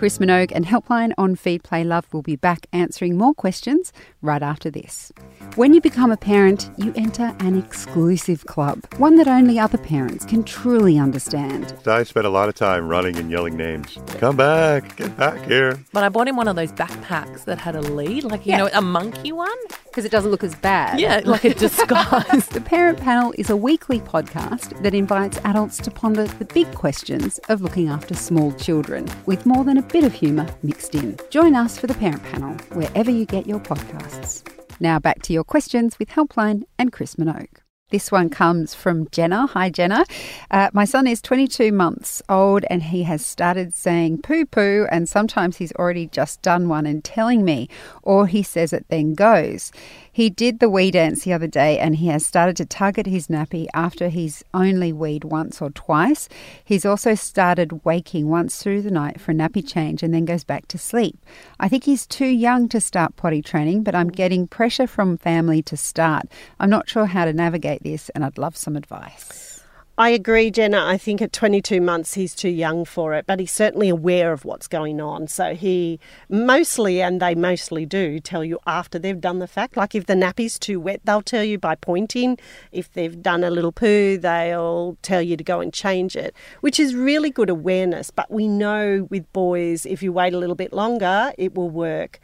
Chris 0.06 0.20
Minogue 0.20 0.52
and 0.54 0.68
Helpline 0.68 1.14
on 1.18 1.36
Feed 1.36 1.64
Play 1.64 1.84
Love 1.84 2.06
will 2.14 2.22
be 2.22 2.36
back 2.36 2.68
answering 2.72 3.18
more 3.18 3.34
questions 3.34 3.92
right 4.22 4.44
after 4.44 4.70
this. 4.70 5.12
When 5.56 5.74
you 5.74 5.82
become 5.82 6.12
a 6.12 6.18
parent, 6.18 6.70
you 6.78 6.94
enter 6.96 7.36
an 7.40 7.58
exclusive 7.58 8.46
club, 8.46 8.84
one 8.98 9.16
that 9.16 9.28
only 9.28 9.58
other 9.58 9.80
parents 9.80 10.24
can 10.24 10.44
truly 10.44 11.00
understand. 11.00 11.74
I 11.88 12.04
spent 12.04 12.28
a 12.28 12.30
lot 12.30 12.50
of 12.50 12.54
time 12.54 12.88
running 12.88 13.18
and 13.18 13.32
yelling 13.32 13.58
names. 13.58 13.98
Come 14.20 14.36
back, 14.38 14.96
get 14.96 15.18
back 15.18 15.44
here. 15.48 15.80
But 15.92 16.04
I 16.04 16.10
bought 16.10 16.28
him 16.28 16.36
one 16.36 16.48
of 16.48 16.56
those 16.56 16.72
backpacks 16.72 17.46
that 17.46 17.58
had 17.58 17.76
a 17.76 17.82
lead, 17.82 18.26
like, 18.26 18.46
you 18.46 18.52
Yeah. 18.52 18.58
know, 18.60 18.70
a 18.74 18.84
monkey 18.84 19.32
one. 19.32 19.58
Because 19.86 20.04
it 20.06 20.12
doesn't 20.12 20.30
look 20.30 20.44
as 20.44 20.54
bad. 20.56 21.00
Yeah, 21.00 21.22
like 21.24 21.46
a 21.46 21.54
disguise. 21.66 22.48
The 22.48 22.60
Parent 22.60 23.00
Panel 23.00 23.34
is 23.38 23.50
a 23.50 23.56
weekly 23.56 24.02
podcast 24.02 24.84
that 24.84 24.94
invites 24.94 25.40
adults 25.46 25.78
to 25.78 25.90
ponder 25.90 26.26
the 26.26 26.44
big 26.44 26.70
questions 26.76 27.38
of 27.48 27.62
looking 27.62 27.88
after 27.88 28.14
small 28.14 28.52
children, 28.54 29.08
with 29.26 29.46
more 29.46 29.64
than 29.64 29.78
a 29.78 29.82
bit 29.96 30.04
of 30.04 30.14
humour 30.14 30.46
mixed 30.62 30.94
in. 30.94 31.18
Join 31.30 31.56
us 31.56 31.78
for 31.78 31.88
the 31.88 31.94
Parent 31.94 32.22
Panel 32.24 32.54
wherever 32.74 33.10
you 33.10 33.26
get 33.26 33.48
your 33.48 33.62
podcasts. 33.62 34.44
Now 34.82 35.00
back 35.00 35.22
to 35.22 35.32
your 35.32 35.46
questions 35.46 35.98
with 35.98 36.10
Helpline 36.10 36.64
and 36.78 36.92
Chris 36.92 37.16
Minogue. 37.16 37.62
This 37.92 38.12
one 38.12 38.30
comes 38.30 38.76
from 38.76 39.08
Jenna. 39.12 39.46
Hi, 39.46 39.70
Jenna. 39.70 40.04
Uh, 40.52 40.70
my 40.74 40.84
son 40.84 41.08
is 41.08 41.22
22 41.22 41.72
months 41.72 42.22
old 42.28 42.66
and 42.70 42.84
he 42.84 43.04
has 43.04 43.26
started 43.26 43.74
saying 43.74 44.22
poo 44.22 44.46
poo, 44.46 44.86
and 44.92 45.08
sometimes 45.08 45.56
he's 45.56 45.72
already 45.74 46.08
just 46.08 46.42
done 46.42 46.68
one 46.68 46.86
and 46.86 47.02
telling 47.02 47.46
me, 47.46 47.70
or 48.04 48.28
he 48.28 48.44
says 48.44 48.74
it 48.74 48.86
then 48.90 49.14
goes. 49.14 49.72
He 50.16 50.30
did 50.30 50.62
the 50.62 50.70
wee 50.70 50.92
dance 50.92 51.26
the 51.26 51.34
other 51.34 51.46
day 51.46 51.78
and 51.78 51.98
he 51.98 52.08
has 52.08 52.26
started 52.26 52.56
to 52.56 52.66
tug 52.66 52.98
at 52.98 53.06
his 53.06 53.28
nappy 53.28 53.68
after 53.74 54.08
he's 54.08 54.46
only 54.54 54.94
weed 54.94 55.26
once 55.26 55.62
or 55.62 55.72
twice. 55.72 56.30
He's 56.64 56.86
also 56.86 57.16
started 57.16 57.84
waking 57.84 58.30
once 58.30 58.64
through 58.64 58.84
the 58.84 58.92
night 58.92 59.20
for 59.20 59.32
a 59.32 59.36
nappy 59.36 59.62
change 59.68 60.04
and 60.04 60.14
then 60.14 60.24
goes 60.24 60.46
back 60.46 60.70
to 60.70 60.78
sleep. 60.78 61.18
I 61.60 61.68
think 61.68 61.84
he's 61.84 62.08
too 62.08 62.28
young 62.28 62.70
to 62.70 62.80
start 62.80 63.18
potty 63.18 63.42
training, 63.42 63.84
but 63.84 63.94
I'm 63.94 64.08
getting 64.08 64.48
pressure 64.48 64.88
from 64.88 65.18
family 65.18 65.62
to 65.64 65.76
start. 65.76 66.28
I'm 66.62 66.70
not 66.70 66.88
sure 66.88 67.08
how 67.08 67.26
to 67.26 67.34
navigate 67.34 67.84
this 67.84 68.08
and 68.16 68.24
I'd 68.24 68.38
love 68.38 68.56
some 68.56 68.78
advice. 68.78 69.55
I 69.98 70.10
agree, 70.10 70.52
Jenna. 70.52 70.84
I 70.86 70.98
think 70.98 71.22
at 71.22 71.32
22 71.32 71.80
months 71.80 72.16
he's 72.16 72.36
too 72.36 72.50
young 72.50 72.84
for 72.84 73.14
it, 73.14 73.26
but 73.26 73.40
he's 73.40 73.54
certainly 73.54 73.88
aware 73.88 74.34
of 74.34 74.44
what's 74.44 74.68
going 74.68 75.00
on. 75.00 75.30
So 75.30 75.56
he 75.56 76.02
mostly, 76.28 77.02
and 77.02 77.22
they 77.22 77.34
mostly 77.34 77.86
do, 77.86 78.20
tell 78.20 78.44
you 78.44 78.60
after 78.68 79.00
they've 79.00 79.22
done 79.22 79.40
the 79.40 79.48
fact. 79.48 79.78
Like 79.78 79.96
if 79.96 80.06
the 80.06 80.16
nappy's 80.16 80.60
too 80.60 80.82
wet, 80.82 81.00
they'll 81.06 81.22
tell 81.22 81.46
you 81.46 81.58
by 81.58 81.76
pointing. 81.76 82.38
If 82.74 82.92
they've 82.92 83.22
done 83.22 83.46
a 83.46 83.50
little 83.50 83.72
poo, 83.72 84.18
they'll 84.18 84.98
tell 85.02 85.22
you 85.22 85.38
to 85.38 85.44
go 85.46 85.62
and 85.62 85.74
change 85.74 86.18
it, 86.18 86.36
which 86.60 86.78
is 86.78 86.94
really 86.94 87.30
good 87.30 87.50
awareness. 87.50 88.12
But 88.12 88.30
we 88.30 88.50
know 88.50 89.08
with 89.10 89.32
boys, 89.32 89.86
if 89.86 90.04
you 90.04 90.12
wait 90.12 90.34
a 90.34 90.38
little 90.38 90.56
bit 90.56 90.74
longer, 90.74 91.32
it 91.38 91.56
will 91.56 91.70
work 91.70 92.20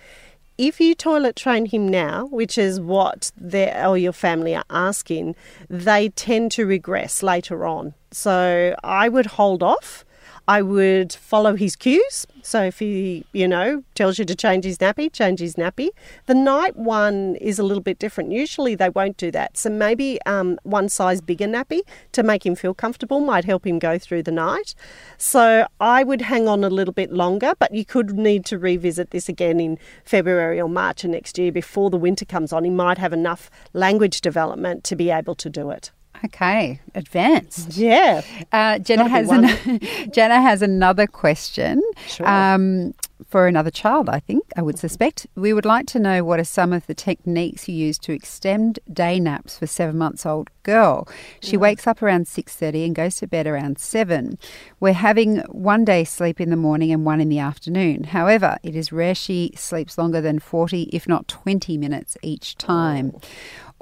if 0.61 0.79
you 0.79 0.93
toilet 0.93 1.35
train 1.35 1.65
him 1.65 1.87
now, 1.87 2.27
which 2.27 2.55
is 2.55 2.79
what 2.79 3.31
their 3.35 3.87
or 3.87 3.97
your 3.97 4.13
family 4.13 4.55
are 4.55 4.63
asking, 4.69 5.35
they 5.67 6.09
tend 6.09 6.51
to 6.51 6.67
regress 6.67 7.23
later 7.23 7.65
on. 7.65 7.95
So 8.11 8.75
I 8.83 9.09
would 9.09 9.25
hold 9.25 9.63
off. 9.63 10.05
I 10.47 10.61
would 10.61 11.13
follow 11.13 11.55
his 11.55 11.75
cues. 11.75 12.25
So 12.41 12.63
if 12.63 12.79
he, 12.79 13.25
you 13.31 13.47
know, 13.47 13.83
tells 13.95 14.17
you 14.19 14.25
to 14.25 14.35
change 14.35 14.65
his 14.65 14.79
nappy, 14.79 15.11
change 15.11 15.39
his 15.39 15.55
nappy. 15.55 15.89
The 16.25 16.33
night 16.33 16.75
one 16.75 17.35
is 17.35 17.59
a 17.59 17.63
little 17.63 17.83
bit 17.83 17.99
different. 17.99 18.31
Usually 18.31 18.75
they 18.75 18.89
won't 18.89 19.17
do 19.17 19.31
that. 19.31 19.57
So 19.57 19.69
maybe 19.69 20.19
um, 20.25 20.59
one 20.63 20.89
size 20.89 21.21
bigger 21.21 21.45
nappy 21.45 21.81
to 22.13 22.23
make 22.23 22.45
him 22.45 22.55
feel 22.55 22.73
comfortable 22.73 23.19
might 23.19 23.45
help 23.45 23.65
him 23.65 23.79
go 23.79 23.97
through 23.97 24.23
the 24.23 24.31
night. 24.31 24.73
So 25.17 25.67
I 25.79 26.03
would 26.03 26.21
hang 26.21 26.47
on 26.47 26.63
a 26.63 26.69
little 26.69 26.93
bit 26.93 27.11
longer, 27.11 27.53
but 27.59 27.73
you 27.73 27.85
could 27.85 28.17
need 28.17 28.43
to 28.45 28.57
revisit 28.57 29.11
this 29.11 29.29
again 29.29 29.59
in 29.59 29.77
February 30.03 30.59
or 30.59 30.67
March 30.67 31.03
of 31.03 31.11
next 31.11 31.37
year 31.37 31.51
before 31.51 31.89
the 31.89 31.97
winter 31.97 32.25
comes 32.25 32.51
on. 32.51 32.63
He 32.63 32.69
might 32.69 32.97
have 32.97 33.13
enough 33.13 33.49
language 33.73 34.21
development 34.21 34.83
to 34.85 34.95
be 34.95 35.11
able 35.11 35.35
to 35.35 35.49
do 35.49 35.69
it. 35.69 35.91
Okay, 36.23 36.79
advanced. 36.95 37.75
Yeah. 37.77 38.21
Uh, 38.51 38.79
Jenna 38.79 39.07
has 39.09 39.29
an, 39.31 39.79
Jenna 40.11 40.41
has 40.41 40.61
another 40.61 41.07
question 41.07 41.81
Sure. 42.07 42.27
um, 42.27 42.93
for 43.27 43.47
another 43.47 43.71
child. 43.71 44.09
I 44.09 44.19
think 44.19 44.43
I 44.57 44.61
would 44.61 44.77
suspect. 44.77 45.25
We 45.35 45.53
would 45.53 45.65
like 45.65 45.85
to 45.87 45.99
know 45.99 46.23
what 46.23 46.39
are 46.39 46.43
some 46.43 46.73
of 46.73 46.85
the 46.87 46.93
techniques 46.93 47.67
you 47.67 47.75
use 47.75 47.97
to 47.99 48.11
extend 48.13 48.79
day 48.91 49.19
naps 49.19 49.57
for 49.57 49.67
seven 49.67 49.97
months 49.97 50.25
old 50.25 50.49
girl. 50.63 51.07
She 51.39 51.55
wakes 51.57 51.87
up 51.87 52.01
around 52.03 52.27
six 52.27 52.55
thirty 52.55 52.83
and 52.83 52.93
goes 52.95 53.15
to 53.17 53.27
bed 53.27 53.47
around 53.47 53.79
seven. 53.79 54.37
We're 54.79 54.93
having 54.93 55.37
one 55.49 55.85
day 55.85 56.03
sleep 56.03 56.39
in 56.41 56.49
the 56.49 56.55
morning 56.55 56.91
and 56.91 57.03
one 57.05 57.21
in 57.21 57.29
the 57.29 57.39
afternoon. 57.39 58.05
However, 58.05 58.57
it 58.63 58.75
is 58.75 58.91
rare 58.91 59.15
she 59.15 59.53
sleeps 59.55 59.97
longer 59.97 60.21
than 60.21 60.37
forty, 60.39 60.83
if 60.93 61.07
not 61.07 61.27
twenty 61.27 61.77
minutes 61.77 62.17
each 62.21 62.57
time. 62.57 63.13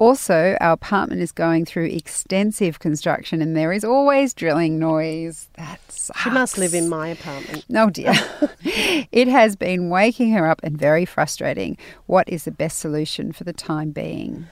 Also, 0.00 0.56
our 0.62 0.72
apartment 0.72 1.20
is 1.20 1.30
going 1.30 1.66
through 1.66 1.84
extensive 1.84 2.78
construction 2.78 3.42
and 3.42 3.54
there 3.54 3.70
is 3.70 3.84
always 3.84 4.32
drilling 4.32 4.78
noise. 4.78 5.50
That 5.58 5.78
sucks. 5.92 6.22
She 6.22 6.30
must 6.30 6.56
live 6.56 6.72
in 6.72 6.88
my 6.88 7.08
apartment. 7.08 7.66
Oh 7.76 7.90
dear. 7.90 8.14
it 9.12 9.28
has 9.28 9.56
been 9.56 9.90
waking 9.90 10.32
her 10.32 10.46
up 10.46 10.58
and 10.62 10.78
very 10.78 11.04
frustrating. 11.04 11.76
What 12.06 12.26
is 12.30 12.44
the 12.44 12.50
best 12.50 12.78
solution 12.78 13.30
for 13.32 13.44
the 13.44 13.52
time 13.52 13.90
being? 13.90 14.46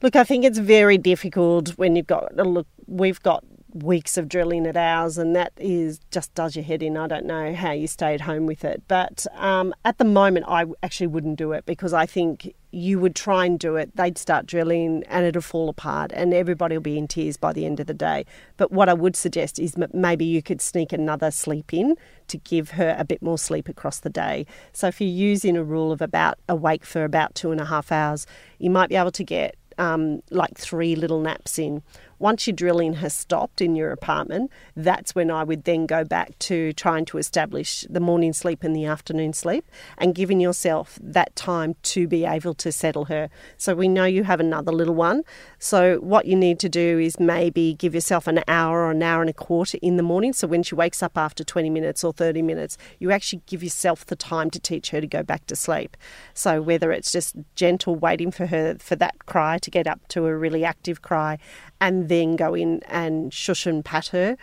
Look, 0.00 0.14
I 0.14 0.22
think 0.22 0.44
it's 0.44 0.58
very 0.58 0.96
difficult 0.96 1.70
when 1.70 1.96
you've 1.96 2.06
got 2.06 2.36
look. 2.36 2.68
We've 2.86 3.20
got 3.20 3.42
weeks 3.72 4.16
of 4.16 4.28
drilling 4.28 4.66
at 4.66 4.76
ours, 4.76 5.18
and 5.18 5.34
that 5.36 5.52
is 5.56 6.00
just 6.10 6.34
does 6.34 6.56
your 6.56 6.64
head 6.64 6.82
in. 6.82 6.96
I 6.96 7.06
don't 7.06 7.26
know 7.26 7.54
how 7.54 7.72
you 7.72 7.86
stay 7.86 8.14
at 8.14 8.22
home 8.22 8.46
with 8.46 8.64
it, 8.64 8.82
but 8.88 9.26
um, 9.34 9.74
at 9.84 9.98
the 9.98 10.04
moment, 10.04 10.46
I 10.48 10.66
actually 10.82 11.08
wouldn't 11.08 11.36
do 11.36 11.52
it 11.52 11.64
because 11.66 11.92
I 11.92 12.06
think 12.06 12.54
you 12.72 12.98
would 12.98 13.14
try 13.14 13.44
and 13.44 13.58
do 13.58 13.76
it, 13.76 13.94
they'd 13.94 14.16
start 14.16 14.46
drilling 14.46 15.04
and 15.08 15.26
it'll 15.26 15.42
fall 15.42 15.68
apart, 15.68 16.10
and 16.14 16.32
everybody 16.32 16.76
will 16.76 16.82
be 16.82 16.98
in 16.98 17.06
tears 17.06 17.36
by 17.36 17.52
the 17.52 17.66
end 17.66 17.78
of 17.78 17.86
the 17.86 17.94
day. 17.94 18.24
But 18.56 18.72
what 18.72 18.88
I 18.88 18.94
would 18.94 19.14
suggest 19.14 19.58
is 19.58 19.76
maybe 19.92 20.24
you 20.24 20.42
could 20.42 20.62
sneak 20.62 20.92
another 20.92 21.30
sleep 21.30 21.74
in 21.74 21.96
to 22.28 22.38
give 22.38 22.70
her 22.70 22.96
a 22.98 23.04
bit 23.04 23.22
more 23.22 23.38
sleep 23.38 23.68
across 23.68 24.00
the 24.00 24.10
day. 24.10 24.46
So 24.72 24.88
if 24.88 25.00
you're 25.00 25.10
using 25.10 25.56
a 25.56 25.62
rule 25.62 25.92
of 25.92 26.00
about 26.00 26.38
awake 26.48 26.86
for 26.86 27.04
about 27.04 27.34
two 27.34 27.52
and 27.52 27.60
a 27.60 27.66
half 27.66 27.92
hours, 27.92 28.26
you 28.58 28.70
might 28.70 28.88
be 28.88 28.96
able 28.96 29.12
to 29.12 29.24
get 29.24 29.56
um, 29.78 30.22
like 30.30 30.56
three 30.56 30.96
little 30.96 31.20
naps 31.20 31.58
in. 31.58 31.82
Once 32.22 32.46
your 32.46 32.54
drilling 32.54 32.92
has 32.92 33.12
stopped 33.12 33.60
in 33.60 33.74
your 33.74 33.90
apartment, 33.90 34.48
that's 34.76 35.12
when 35.12 35.28
I 35.28 35.42
would 35.42 35.64
then 35.64 35.86
go 35.86 36.04
back 36.04 36.38
to 36.38 36.72
trying 36.74 37.04
to 37.06 37.18
establish 37.18 37.84
the 37.90 37.98
morning 37.98 38.32
sleep 38.32 38.62
and 38.62 38.76
the 38.76 38.84
afternoon 38.84 39.32
sleep 39.32 39.68
and 39.98 40.14
giving 40.14 40.38
yourself 40.38 41.00
that 41.02 41.34
time 41.34 41.74
to 41.82 42.06
be 42.06 42.24
able 42.24 42.54
to 42.54 42.70
settle 42.70 43.06
her. 43.06 43.28
So 43.56 43.74
we 43.74 43.88
know 43.88 44.04
you 44.04 44.22
have 44.22 44.38
another 44.38 44.70
little 44.70 44.94
one. 44.94 45.24
So 45.58 45.96
what 45.96 46.26
you 46.26 46.36
need 46.36 46.60
to 46.60 46.68
do 46.68 47.00
is 47.00 47.18
maybe 47.18 47.74
give 47.74 47.92
yourself 47.92 48.28
an 48.28 48.44
hour 48.46 48.82
or 48.82 48.92
an 48.92 49.02
hour 49.02 49.20
and 49.20 49.30
a 49.30 49.32
quarter 49.32 49.78
in 49.82 49.96
the 49.96 50.04
morning. 50.04 50.32
So 50.32 50.46
when 50.46 50.62
she 50.62 50.76
wakes 50.76 51.02
up 51.02 51.18
after 51.18 51.42
20 51.42 51.70
minutes 51.70 52.04
or 52.04 52.12
30 52.12 52.40
minutes, 52.40 52.78
you 53.00 53.10
actually 53.10 53.42
give 53.46 53.64
yourself 53.64 54.06
the 54.06 54.14
time 54.14 54.48
to 54.50 54.60
teach 54.60 54.90
her 54.90 55.00
to 55.00 55.08
go 55.08 55.24
back 55.24 55.46
to 55.46 55.56
sleep. 55.56 55.96
So 56.34 56.62
whether 56.62 56.92
it's 56.92 57.10
just 57.10 57.34
gentle 57.56 57.96
waiting 57.96 58.30
for 58.30 58.46
her 58.46 58.76
for 58.78 58.94
that 58.94 59.26
cry 59.26 59.58
to 59.58 59.70
get 59.72 59.88
up 59.88 60.06
to 60.10 60.26
a 60.26 60.36
really 60.36 60.64
active 60.64 61.02
cry 61.02 61.38
and 61.82 62.08
then 62.08 62.36
go 62.36 62.54
in 62.54 62.80
and 62.86 63.34
shush 63.34 63.66
and 63.66 63.84
pat 63.84 64.06
her. 64.06 64.36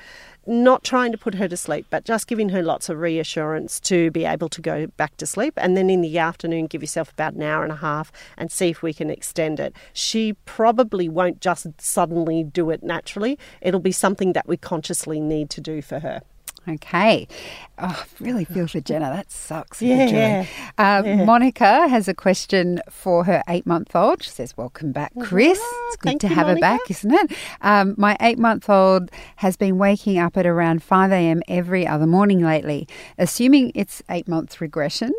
Not 0.45 0.83
trying 0.83 1.13
to 1.13 1.17
put 1.17 1.35
her 1.35 1.47
to 1.47 1.55
sleep, 1.55 1.85
but 1.89 2.03
just 2.03 2.27
giving 2.27 2.49
her 2.49 2.61
lots 2.61 2.89
of 2.89 2.99
reassurance 2.99 3.79
to 3.81 4.11
be 4.11 4.25
able 4.25 4.49
to 4.49 4.61
go 4.61 4.87
back 4.97 5.15
to 5.17 5.25
sleep. 5.25 5.53
And 5.55 5.77
then 5.77 5.89
in 5.89 6.01
the 6.01 6.17
afternoon, 6.17 6.67
give 6.67 6.81
yourself 6.81 7.11
about 7.13 7.35
an 7.35 7.43
hour 7.43 7.63
and 7.63 7.71
a 7.71 7.77
half 7.77 8.11
and 8.37 8.51
see 8.51 8.67
if 8.67 8.81
we 8.83 8.93
can 8.93 9.09
extend 9.09 9.57
it. 9.59 9.73
She 9.93 10.33
probably 10.43 11.07
won't 11.07 11.39
just 11.39 11.65
suddenly 11.79 12.43
do 12.43 12.71
it 12.71 12.83
naturally, 12.83 13.39
it'll 13.61 13.79
be 13.79 13.93
something 13.93 14.33
that 14.33 14.47
we 14.47 14.57
consciously 14.57 15.21
need 15.21 15.49
to 15.51 15.61
do 15.61 15.81
for 15.81 15.99
her. 15.99 16.21
Okay. 16.67 17.27
Oh, 17.77 18.03
really 18.19 18.45
feel 18.45 18.67
for 18.67 18.79
Jenna. 18.81 19.09
That 19.09 19.31
sucks. 19.31 19.81
Yeah. 19.81 20.45
Uh, 20.77 21.01
yeah. 21.05 21.25
Monica 21.25 21.87
has 21.87 22.07
a 22.07 22.13
question 22.13 22.81
for 22.89 23.23
her 23.23 23.41
eight 23.47 23.65
month 23.65 23.95
old. 23.95 24.23
She 24.23 24.29
says, 24.29 24.55
Welcome 24.57 24.91
back, 24.91 25.11
Chris. 25.21 25.57
Oh, 25.61 25.85
it's 25.87 25.97
good 25.97 26.19
to 26.21 26.27
you, 26.27 26.35
have 26.35 26.47
Monica. 26.47 26.67
her 26.67 26.77
back, 26.77 26.91
isn't 26.91 27.13
it? 27.13 27.31
Um, 27.61 27.95
my 27.97 28.17
eight 28.21 28.37
month 28.37 28.69
old 28.69 29.09
has 29.37 29.55
been 29.55 29.77
waking 29.77 30.19
up 30.19 30.37
at 30.37 30.45
around 30.45 30.83
5 30.83 31.11
a.m. 31.11 31.41
every 31.47 31.87
other 31.87 32.05
morning 32.05 32.41
lately. 32.43 32.87
Assuming 33.17 33.71
it's 33.75 34.03
eight 34.09 34.27
months 34.27 34.61
regression, 34.61 35.11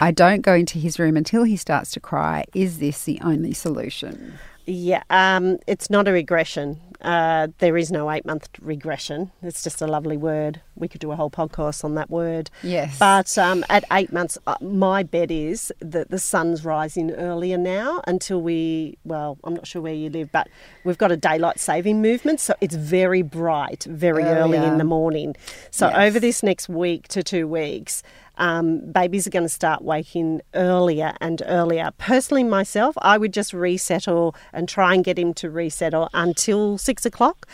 I 0.00 0.10
don't 0.10 0.40
go 0.42 0.54
into 0.54 0.78
his 0.78 0.98
room 0.98 1.16
until 1.16 1.44
he 1.44 1.56
starts 1.56 1.90
to 1.92 2.00
cry. 2.00 2.44
Is 2.54 2.78
this 2.78 3.04
the 3.04 3.18
only 3.22 3.52
solution? 3.52 4.34
Yeah, 4.66 5.02
um, 5.10 5.58
it's 5.66 5.90
not 5.90 6.08
a 6.08 6.12
regression. 6.12 6.80
Uh, 7.04 7.48
there 7.58 7.76
is 7.76 7.92
no 7.92 8.10
eight 8.10 8.24
month 8.24 8.48
regression. 8.60 9.30
It's 9.42 9.62
just 9.62 9.82
a 9.82 9.86
lovely 9.86 10.16
word. 10.16 10.60
We 10.74 10.88
could 10.88 11.00
do 11.00 11.12
a 11.12 11.16
whole 11.16 11.30
podcast 11.30 11.84
on 11.84 11.94
that 11.96 12.08
word. 12.08 12.50
Yes. 12.62 12.98
But 12.98 13.36
um, 13.36 13.64
at 13.68 13.84
eight 13.92 14.12
months, 14.12 14.38
uh, 14.46 14.56
my 14.60 15.02
bet 15.02 15.30
is 15.30 15.70
that 15.80 16.10
the 16.10 16.18
sun's 16.18 16.64
rising 16.64 17.12
earlier 17.12 17.58
now 17.58 18.00
until 18.06 18.40
we, 18.40 18.96
well, 19.04 19.38
I'm 19.44 19.54
not 19.54 19.66
sure 19.66 19.82
where 19.82 19.94
you 19.94 20.08
live, 20.08 20.32
but 20.32 20.48
we've 20.84 20.98
got 20.98 21.12
a 21.12 21.16
daylight 21.16 21.60
saving 21.60 22.00
movement. 22.00 22.40
So 22.40 22.54
it's 22.60 22.74
very 22.74 23.22
bright, 23.22 23.84
very 23.84 24.24
early 24.24 24.58
in 24.58 24.78
the 24.78 24.84
morning. 24.84 25.36
So 25.70 25.88
yes. 25.88 26.08
over 26.08 26.18
this 26.18 26.42
next 26.42 26.68
week 26.68 27.06
to 27.08 27.22
two 27.22 27.46
weeks, 27.46 28.02
um, 28.36 28.90
babies 28.90 29.26
are 29.26 29.30
going 29.30 29.44
to 29.44 29.48
start 29.48 29.82
waking 29.82 30.42
earlier 30.54 31.14
and 31.20 31.42
earlier. 31.46 31.90
Personally, 31.98 32.44
myself, 32.44 32.96
I 33.00 33.18
would 33.18 33.32
just 33.32 33.52
resettle 33.52 34.34
and 34.52 34.68
try 34.68 34.94
and 34.94 35.04
get 35.04 35.18
him 35.18 35.34
to 35.34 35.50
resettle 35.50 36.08
until 36.12 36.78
six 36.78 37.04
o'clock. 37.06 37.46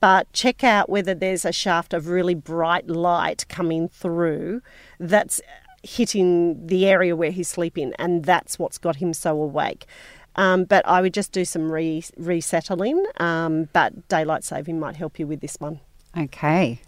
But 0.00 0.32
check 0.32 0.64
out 0.64 0.88
whether 0.88 1.14
there's 1.14 1.44
a 1.44 1.52
shaft 1.52 1.94
of 1.94 2.08
really 2.08 2.34
bright 2.34 2.88
light 2.88 3.46
coming 3.48 3.88
through 3.88 4.60
that's 4.98 5.40
hitting 5.84 6.66
the 6.66 6.86
area 6.86 7.14
where 7.14 7.30
he's 7.30 7.48
sleeping, 7.48 7.92
and 7.98 8.24
that's 8.24 8.58
what's 8.58 8.78
got 8.78 8.96
him 8.96 9.12
so 9.12 9.40
awake. 9.40 9.86
Um, 10.34 10.64
but 10.64 10.86
I 10.88 11.02
would 11.02 11.14
just 11.14 11.32
do 11.32 11.44
some 11.44 11.70
re- 11.70 12.04
resettling, 12.16 13.04
um, 13.18 13.68
but 13.72 14.08
daylight 14.08 14.44
saving 14.44 14.80
might 14.80 14.96
help 14.96 15.18
you 15.18 15.26
with 15.26 15.40
this 15.40 15.56
one. 15.58 15.80
Okay. 16.16 16.80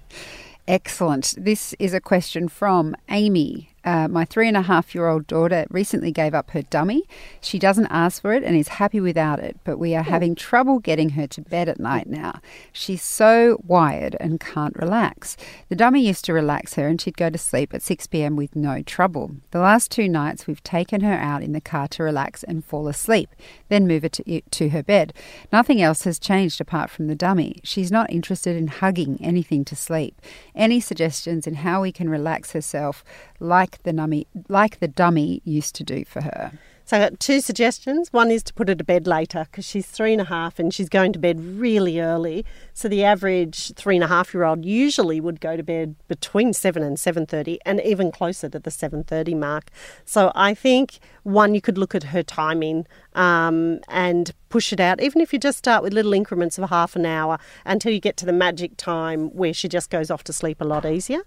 Excellent. 0.66 1.34
This 1.36 1.74
is 1.78 1.92
a 1.92 2.00
question 2.00 2.48
from 2.48 2.96
Amy. 3.10 3.73
Uh, 3.84 4.08
my 4.08 4.24
three 4.24 4.48
and 4.48 4.56
a 4.56 4.62
half 4.62 4.94
year 4.94 5.08
old 5.08 5.26
daughter 5.26 5.66
recently 5.70 6.10
gave 6.10 6.34
up 6.34 6.50
her 6.52 6.62
dummy. 6.62 7.04
She 7.40 7.58
doesn't 7.58 7.86
ask 7.88 8.22
for 8.22 8.32
it 8.32 8.42
and 8.42 8.56
is 8.56 8.68
happy 8.68 9.00
without 9.00 9.40
it, 9.40 9.58
but 9.64 9.78
we 9.78 9.94
are 9.94 10.02
having 10.02 10.34
trouble 10.34 10.78
getting 10.78 11.10
her 11.10 11.26
to 11.26 11.42
bed 11.42 11.68
at 11.68 11.78
night 11.78 12.08
now. 12.08 12.40
She's 12.72 13.02
so 13.02 13.60
wired 13.66 14.16
and 14.20 14.40
can't 14.40 14.76
relax. 14.76 15.36
The 15.68 15.76
dummy 15.76 16.06
used 16.06 16.24
to 16.26 16.32
relax 16.32 16.74
her 16.74 16.88
and 16.88 17.00
she'd 17.00 17.16
go 17.16 17.28
to 17.28 17.38
sleep 17.38 17.74
at 17.74 17.82
6 17.82 18.06
pm 18.06 18.36
with 18.36 18.56
no 18.56 18.82
trouble. 18.82 19.32
The 19.50 19.60
last 19.60 19.90
two 19.90 20.08
nights 20.08 20.46
we've 20.46 20.62
taken 20.62 21.02
her 21.02 21.14
out 21.14 21.42
in 21.42 21.52
the 21.52 21.60
car 21.60 21.88
to 21.88 22.02
relax 22.02 22.42
and 22.42 22.64
fall 22.64 22.88
asleep, 22.88 23.30
then 23.68 23.86
move 23.86 24.02
her 24.02 24.08
to, 24.08 24.40
to 24.40 24.68
her 24.70 24.82
bed. 24.82 25.12
Nothing 25.52 25.82
else 25.82 26.04
has 26.04 26.18
changed 26.18 26.60
apart 26.60 26.90
from 26.90 27.06
the 27.06 27.14
dummy. 27.14 27.60
She's 27.62 27.92
not 27.92 28.10
interested 28.10 28.56
in 28.56 28.68
hugging 28.68 29.18
anything 29.20 29.64
to 29.66 29.76
sleep. 29.76 30.20
Any 30.54 30.80
suggestions 30.80 31.46
in 31.46 31.54
how 31.56 31.82
we 31.82 31.92
can 31.92 32.08
relax 32.08 32.52
herself 32.52 33.04
like 33.40 33.73
like 33.74 33.82
the 33.82 33.92
dummy, 33.92 34.26
like 34.48 34.78
the 34.80 34.88
dummy 34.88 35.42
used 35.44 35.74
to 35.76 35.84
do 35.84 36.04
for 36.04 36.22
her. 36.22 36.52
So 36.86 36.98
I 36.98 37.00
got 37.00 37.18
two 37.18 37.40
suggestions. 37.40 38.12
One 38.12 38.30
is 38.30 38.42
to 38.42 38.52
put 38.52 38.68
her 38.68 38.74
to 38.74 38.84
bed 38.84 39.06
later 39.06 39.46
because 39.50 39.64
she's 39.64 39.86
three 39.86 40.12
and 40.12 40.20
a 40.20 40.26
half 40.26 40.58
and 40.58 40.72
she's 40.72 40.90
going 40.90 41.14
to 41.14 41.18
bed 41.18 41.40
really 41.40 41.98
early. 41.98 42.44
So 42.74 42.88
the 42.88 43.02
average 43.04 43.72
three 43.72 43.96
and 43.96 44.04
a 44.04 44.08
half 44.08 44.34
year 44.34 44.44
old 44.44 44.66
usually 44.66 45.18
would 45.18 45.40
go 45.40 45.56
to 45.56 45.62
bed 45.62 45.96
between 46.08 46.52
seven 46.52 46.82
and 46.82 47.00
seven 47.00 47.24
thirty, 47.24 47.58
and 47.64 47.80
even 47.80 48.12
closer 48.12 48.50
to 48.50 48.58
the 48.58 48.70
seven 48.70 49.02
thirty 49.02 49.34
mark. 49.34 49.70
So 50.04 50.30
I 50.34 50.52
think 50.52 50.98
one 51.22 51.54
you 51.54 51.62
could 51.62 51.78
look 51.78 51.94
at 51.94 52.04
her 52.04 52.22
timing 52.22 52.86
um, 53.14 53.80
and 53.88 54.32
push 54.48 54.72
it 54.72 54.78
out, 54.78 55.00
even 55.02 55.20
if 55.20 55.32
you 55.32 55.38
just 55.38 55.58
start 55.58 55.82
with 55.82 55.92
little 55.92 56.12
increments 56.12 56.58
of 56.58 56.68
half 56.70 56.94
an 56.94 57.04
hour 57.04 57.38
until 57.64 57.92
you 57.92 57.98
get 57.98 58.16
to 58.16 58.24
the 58.24 58.32
magic 58.32 58.76
time 58.76 59.28
where 59.30 59.52
she 59.52 59.68
just 59.68 59.90
goes 59.90 60.12
off 60.12 60.22
to 60.22 60.32
sleep 60.32 60.60
a 60.60 60.64
lot 60.64 60.86
easier. 60.86 61.22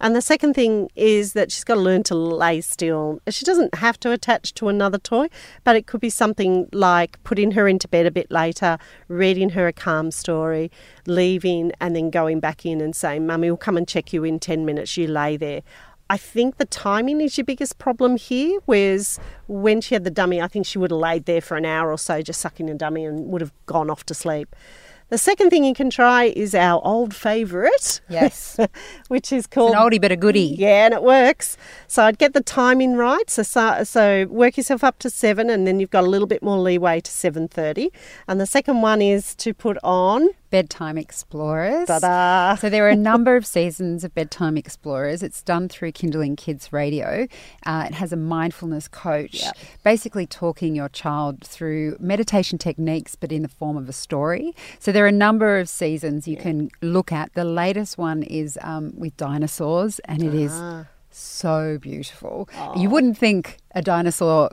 And 0.00 0.16
the 0.16 0.22
second 0.22 0.54
thing 0.54 0.90
is 0.96 1.34
that 1.34 1.52
she's 1.52 1.64
got 1.64 1.74
to 1.74 1.80
learn 1.80 2.02
to 2.04 2.14
lay 2.14 2.62
still. 2.62 3.20
She 3.28 3.44
doesn't 3.44 3.74
have 3.74 4.00
to 4.00 4.12
attach 4.12 4.54
to 4.54 4.68
another 4.68 4.96
toy, 4.96 5.28
but 5.62 5.76
it 5.76 5.86
could 5.86 6.00
be 6.00 6.08
something 6.08 6.68
like 6.72 7.22
putting 7.22 7.50
her 7.50 7.68
into 7.68 7.86
bed 7.86 8.06
a 8.06 8.10
bit 8.10 8.30
later, 8.30 8.78
reading 9.08 9.50
her 9.50 9.66
a 9.66 9.72
calm 9.74 10.10
story, 10.10 10.70
leaving, 11.06 11.72
and 11.80 11.94
then 11.94 12.08
going 12.08 12.40
back 12.40 12.64
in 12.64 12.80
and 12.80 12.96
saying, 12.96 13.26
Mummy 13.26 13.50
we'll 13.50 13.58
come 13.58 13.76
and 13.76 13.86
check 13.86 14.12
you 14.12 14.24
in 14.24 14.38
10 14.38 14.64
minutes. 14.64 14.96
You 14.96 15.06
lay 15.06 15.36
there. 15.36 15.62
I 16.10 16.16
think 16.16 16.56
the 16.56 16.64
timing 16.64 17.20
is 17.20 17.38
your 17.38 17.44
biggest 17.44 17.78
problem 17.78 18.16
here. 18.16 18.58
Whereas 18.66 19.20
when 19.46 19.80
she 19.80 19.94
had 19.94 20.02
the 20.02 20.10
dummy, 20.10 20.42
I 20.42 20.48
think 20.48 20.66
she 20.66 20.76
would 20.76 20.90
have 20.90 20.98
laid 20.98 21.24
there 21.24 21.40
for 21.40 21.56
an 21.56 21.64
hour 21.64 21.92
or 21.92 21.98
so 21.98 22.20
just 22.20 22.40
sucking 22.40 22.66
the 22.66 22.74
dummy 22.74 23.04
and 23.04 23.28
would 23.28 23.40
have 23.40 23.52
gone 23.66 23.88
off 23.88 24.04
to 24.06 24.14
sleep. 24.14 24.56
The 25.10 25.18
second 25.18 25.50
thing 25.50 25.64
you 25.64 25.72
can 25.72 25.88
try 25.88 26.24
is 26.24 26.52
our 26.52 26.84
old 26.84 27.14
favourite. 27.14 28.00
Yes. 28.08 28.58
which 29.08 29.32
is 29.32 29.46
called. 29.46 29.70
It's 29.70 29.80
an 29.80 29.88
oldie 29.88 30.00
but 30.00 30.10
a 30.10 30.16
goodie. 30.16 30.56
Yeah, 30.58 30.86
and 30.86 30.94
it 30.94 31.02
works. 31.04 31.56
So 31.86 32.02
I'd 32.02 32.18
get 32.18 32.32
the 32.32 32.42
timing 32.42 32.96
right. 32.96 33.30
So, 33.30 33.44
so, 33.44 33.84
so 33.84 34.26
work 34.26 34.56
yourself 34.56 34.82
up 34.82 34.98
to 35.00 35.10
seven, 35.10 35.48
and 35.48 35.64
then 35.64 35.78
you've 35.78 35.90
got 35.90 36.02
a 36.02 36.08
little 36.08 36.26
bit 36.26 36.42
more 36.42 36.58
leeway 36.58 37.00
to 37.00 37.10
seven 37.10 37.46
thirty. 37.46 37.92
And 38.26 38.40
the 38.40 38.46
second 38.46 38.82
one 38.82 39.00
is 39.00 39.36
to 39.36 39.54
put 39.54 39.78
on 39.84 40.30
Bedtime 40.50 40.98
Explorers. 40.98 41.86
Ta-da. 41.86 42.56
So 42.56 42.68
there 42.68 42.84
are 42.86 42.90
a 42.90 42.96
number 42.96 43.36
of 43.36 43.46
seasons 43.46 44.04
of 44.04 44.14
Bedtime 44.14 44.56
Explorers. 44.56 45.22
It's 45.22 45.42
done 45.42 45.68
through 45.68 45.92
Kinderling 45.92 46.36
Kids 46.36 46.72
Radio. 46.72 47.26
Uh, 47.64 47.86
it 47.88 47.94
has 47.94 48.12
a 48.12 48.16
mindfulness 48.16 48.88
coach, 48.88 49.42
yep. 49.42 49.56
basically 49.84 50.26
talking 50.26 50.74
your 50.74 50.88
child 50.88 51.42
through 51.44 51.96
meditation 52.00 52.58
techniques, 52.58 53.14
but 53.14 53.30
in 53.32 53.42
the 53.42 53.48
form 53.48 53.76
of 53.76 53.88
a 53.88 53.92
story. 53.92 54.54
So 54.78 54.92
there 54.92 55.04
are 55.04 55.08
a 55.08 55.12
number 55.12 55.58
of 55.58 55.68
seasons 55.68 56.26
you 56.26 56.36
can 56.36 56.70
look 56.82 57.12
at. 57.12 57.32
The 57.34 57.44
latest 57.44 57.96
one 57.96 58.22
is 58.24 58.58
um, 58.62 58.92
with 58.96 59.16
dinosaurs, 59.16 60.00
and 60.00 60.22
it 60.22 60.34
is 60.34 60.52
ah. 60.54 60.86
so 61.10 61.78
beautiful. 61.78 62.48
You 62.76 62.90
wouldn't 62.90 63.16
think 63.16 63.58
a 63.74 63.82
dinosaur 63.82 64.50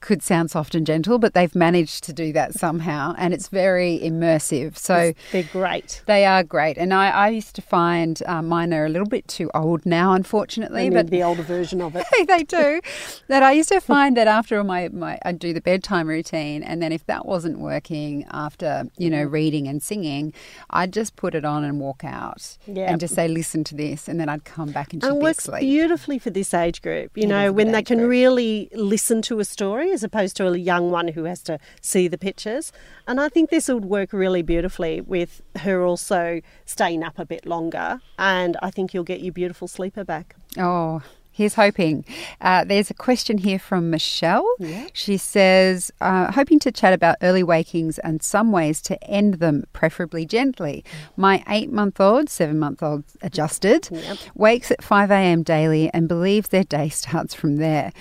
could 0.00 0.22
sound 0.22 0.50
soft 0.50 0.74
and 0.74 0.86
gentle, 0.86 1.18
but 1.18 1.34
they've 1.34 1.54
managed 1.54 2.04
to 2.04 2.12
do 2.12 2.32
that 2.32 2.54
somehow, 2.54 3.14
and 3.18 3.34
it's 3.34 3.48
very 3.48 3.98
immersive. 4.02 4.76
So 4.78 5.12
they're 5.32 5.42
great. 5.42 6.02
They 6.06 6.24
are 6.24 6.42
great, 6.44 6.78
and 6.78 6.94
I, 6.94 7.10
I 7.10 7.28
used 7.28 7.56
to 7.56 7.62
find 7.62 8.22
uh, 8.26 8.42
mine 8.42 8.72
are 8.72 8.86
a 8.86 8.88
little 8.88 9.08
bit 9.08 9.26
too 9.26 9.50
old 9.54 9.84
now, 9.84 10.12
unfortunately. 10.12 10.90
but 10.90 11.10
the 11.10 11.22
older 11.22 11.42
version 11.42 11.80
of 11.80 11.96
it, 11.96 12.06
they 12.28 12.44
do. 12.44 12.80
that 13.26 13.42
I 13.42 13.52
used 13.52 13.70
to 13.70 13.80
find 13.80 14.16
that 14.16 14.28
after 14.28 14.62
my, 14.62 14.88
my 14.88 15.18
I'd 15.24 15.38
do 15.38 15.52
the 15.52 15.60
bedtime 15.60 16.06
routine, 16.06 16.62
and 16.62 16.80
then 16.80 16.92
if 16.92 17.04
that 17.06 17.26
wasn't 17.26 17.58
working 17.58 18.24
after 18.30 18.84
you 18.96 19.10
know 19.10 19.24
reading 19.24 19.66
and 19.66 19.82
singing, 19.82 20.32
I'd 20.70 20.92
just 20.92 21.16
put 21.16 21.34
it 21.34 21.44
on 21.44 21.64
and 21.64 21.80
walk 21.80 22.04
out, 22.04 22.56
yep. 22.66 22.88
and 22.88 23.00
just 23.00 23.14
say, 23.14 23.26
"Listen 23.26 23.64
to 23.64 23.74
this," 23.74 24.08
and 24.08 24.20
then 24.20 24.28
I'd 24.28 24.44
come 24.44 24.70
back 24.70 24.92
and, 24.92 25.02
and 25.02 25.20
works 25.20 25.48
beautifully 25.58 26.18
for 26.18 26.30
this 26.30 26.54
age 26.54 26.82
group. 26.82 27.16
You 27.16 27.24
it 27.24 27.28
know, 27.28 27.52
when 27.52 27.72
they 27.72 27.82
can 27.82 27.98
group. 27.98 28.10
really 28.10 28.68
listen 28.72 29.22
to 29.22 29.40
a 29.40 29.44
story 29.44 29.87
as 29.92 30.02
opposed 30.02 30.36
to 30.36 30.46
a 30.46 30.56
young 30.56 30.90
one 30.90 31.08
who 31.08 31.24
has 31.24 31.42
to 31.44 31.58
see 31.80 32.08
the 32.08 32.18
pictures. 32.18 32.72
And 33.06 33.20
I 33.20 33.28
think 33.28 33.50
this 33.50 33.68
would 33.68 33.84
work 33.84 34.12
really 34.12 34.42
beautifully 34.42 35.00
with 35.00 35.42
her 35.56 35.84
also 35.84 36.40
staying 36.64 37.02
up 37.02 37.18
a 37.18 37.26
bit 37.26 37.46
longer. 37.46 38.00
And 38.18 38.56
I 38.62 38.70
think 38.70 38.94
you'll 38.94 39.04
get 39.04 39.20
your 39.20 39.32
beautiful 39.32 39.68
sleeper 39.68 40.04
back. 40.04 40.36
Oh, 40.56 41.02
Here's 41.38 41.54
hoping. 41.54 42.04
Uh, 42.40 42.64
there's 42.64 42.90
a 42.90 42.94
question 42.94 43.38
here 43.38 43.60
from 43.60 43.90
Michelle. 43.90 44.44
Yeah. 44.58 44.88
She 44.92 45.16
says, 45.16 45.92
uh, 46.00 46.32
hoping 46.32 46.58
to 46.58 46.72
chat 46.72 46.92
about 46.92 47.14
early 47.22 47.44
wakings 47.44 48.00
and 48.00 48.20
some 48.24 48.50
ways 48.50 48.82
to 48.82 49.00
end 49.04 49.34
them, 49.34 49.62
preferably 49.72 50.26
gently. 50.26 50.84
My 51.16 51.44
eight 51.48 51.70
month 51.70 52.00
old, 52.00 52.28
seven 52.28 52.58
month 52.58 52.82
old 52.82 53.04
adjusted, 53.22 53.88
yep. 53.92 54.18
wakes 54.34 54.72
at 54.72 54.82
5 54.82 55.12
a.m. 55.12 55.44
daily 55.44 55.88
and 55.94 56.08
believes 56.08 56.48
their 56.48 56.64
day 56.64 56.88
starts 56.88 57.34
from 57.34 57.58
there. 57.58 57.92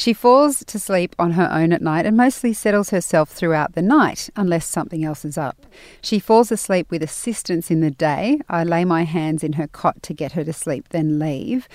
She 0.00 0.14
falls 0.14 0.64
to 0.64 0.78
sleep 0.78 1.14
on 1.18 1.32
her 1.32 1.50
own 1.52 1.74
at 1.74 1.82
night 1.82 2.06
and 2.06 2.16
mostly 2.16 2.54
settles 2.54 2.88
herself 2.88 3.28
throughout 3.28 3.74
the 3.74 3.82
night, 3.82 4.30
unless 4.34 4.64
something 4.64 5.04
else 5.04 5.26
is 5.26 5.36
up. 5.36 5.66
She 6.00 6.18
falls 6.18 6.50
asleep 6.50 6.90
with 6.90 7.02
assistance 7.02 7.70
in 7.70 7.82
the 7.82 7.90
day. 7.90 8.40
I 8.48 8.64
lay 8.64 8.86
my 8.86 9.02
hands 9.02 9.44
in 9.44 9.52
her 9.52 9.66
cot 9.66 10.02
to 10.04 10.14
get 10.14 10.32
her 10.32 10.42
to 10.42 10.54
sleep, 10.54 10.88
then 10.88 11.18
leave. 11.18 11.68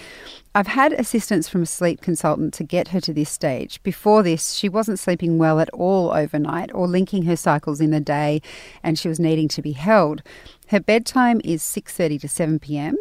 I've 0.56 0.66
had 0.66 0.94
assistance 0.94 1.48
from 1.48 1.62
a 1.62 1.68
sleep 1.68 2.02
consultant 2.02 2.56
to 2.56 2.64
get 2.64 2.88
her 2.88 3.02
to 3.02 3.14
this 3.14 3.30
stage. 3.30 3.84
Before 3.84 4.24
this, 4.24 4.54
she 4.54 4.70
wasn't 4.70 4.98
sleeping 4.98 5.38
well 5.38 5.60
at 5.60 5.70
all 5.70 6.12
overnight 6.12 6.74
or 6.74 6.88
linking 6.88 7.26
her 7.26 7.36
cycles 7.36 7.80
in 7.80 7.92
the 7.92 8.00
day 8.00 8.42
and 8.82 8.98
she 8.98 9.08
was 9.08 9.20
needing 9.20 9.50
to 9.50 9.62
be 9.62 9.74
held. 9.74 10.24
Her 10.67 10.80
bedtime 10.80 11.41
is 11.43 11.62
6:30 11.62 12.21
to 12.21 12.28
7 12.28 12.60
p.m. 12.60 12.95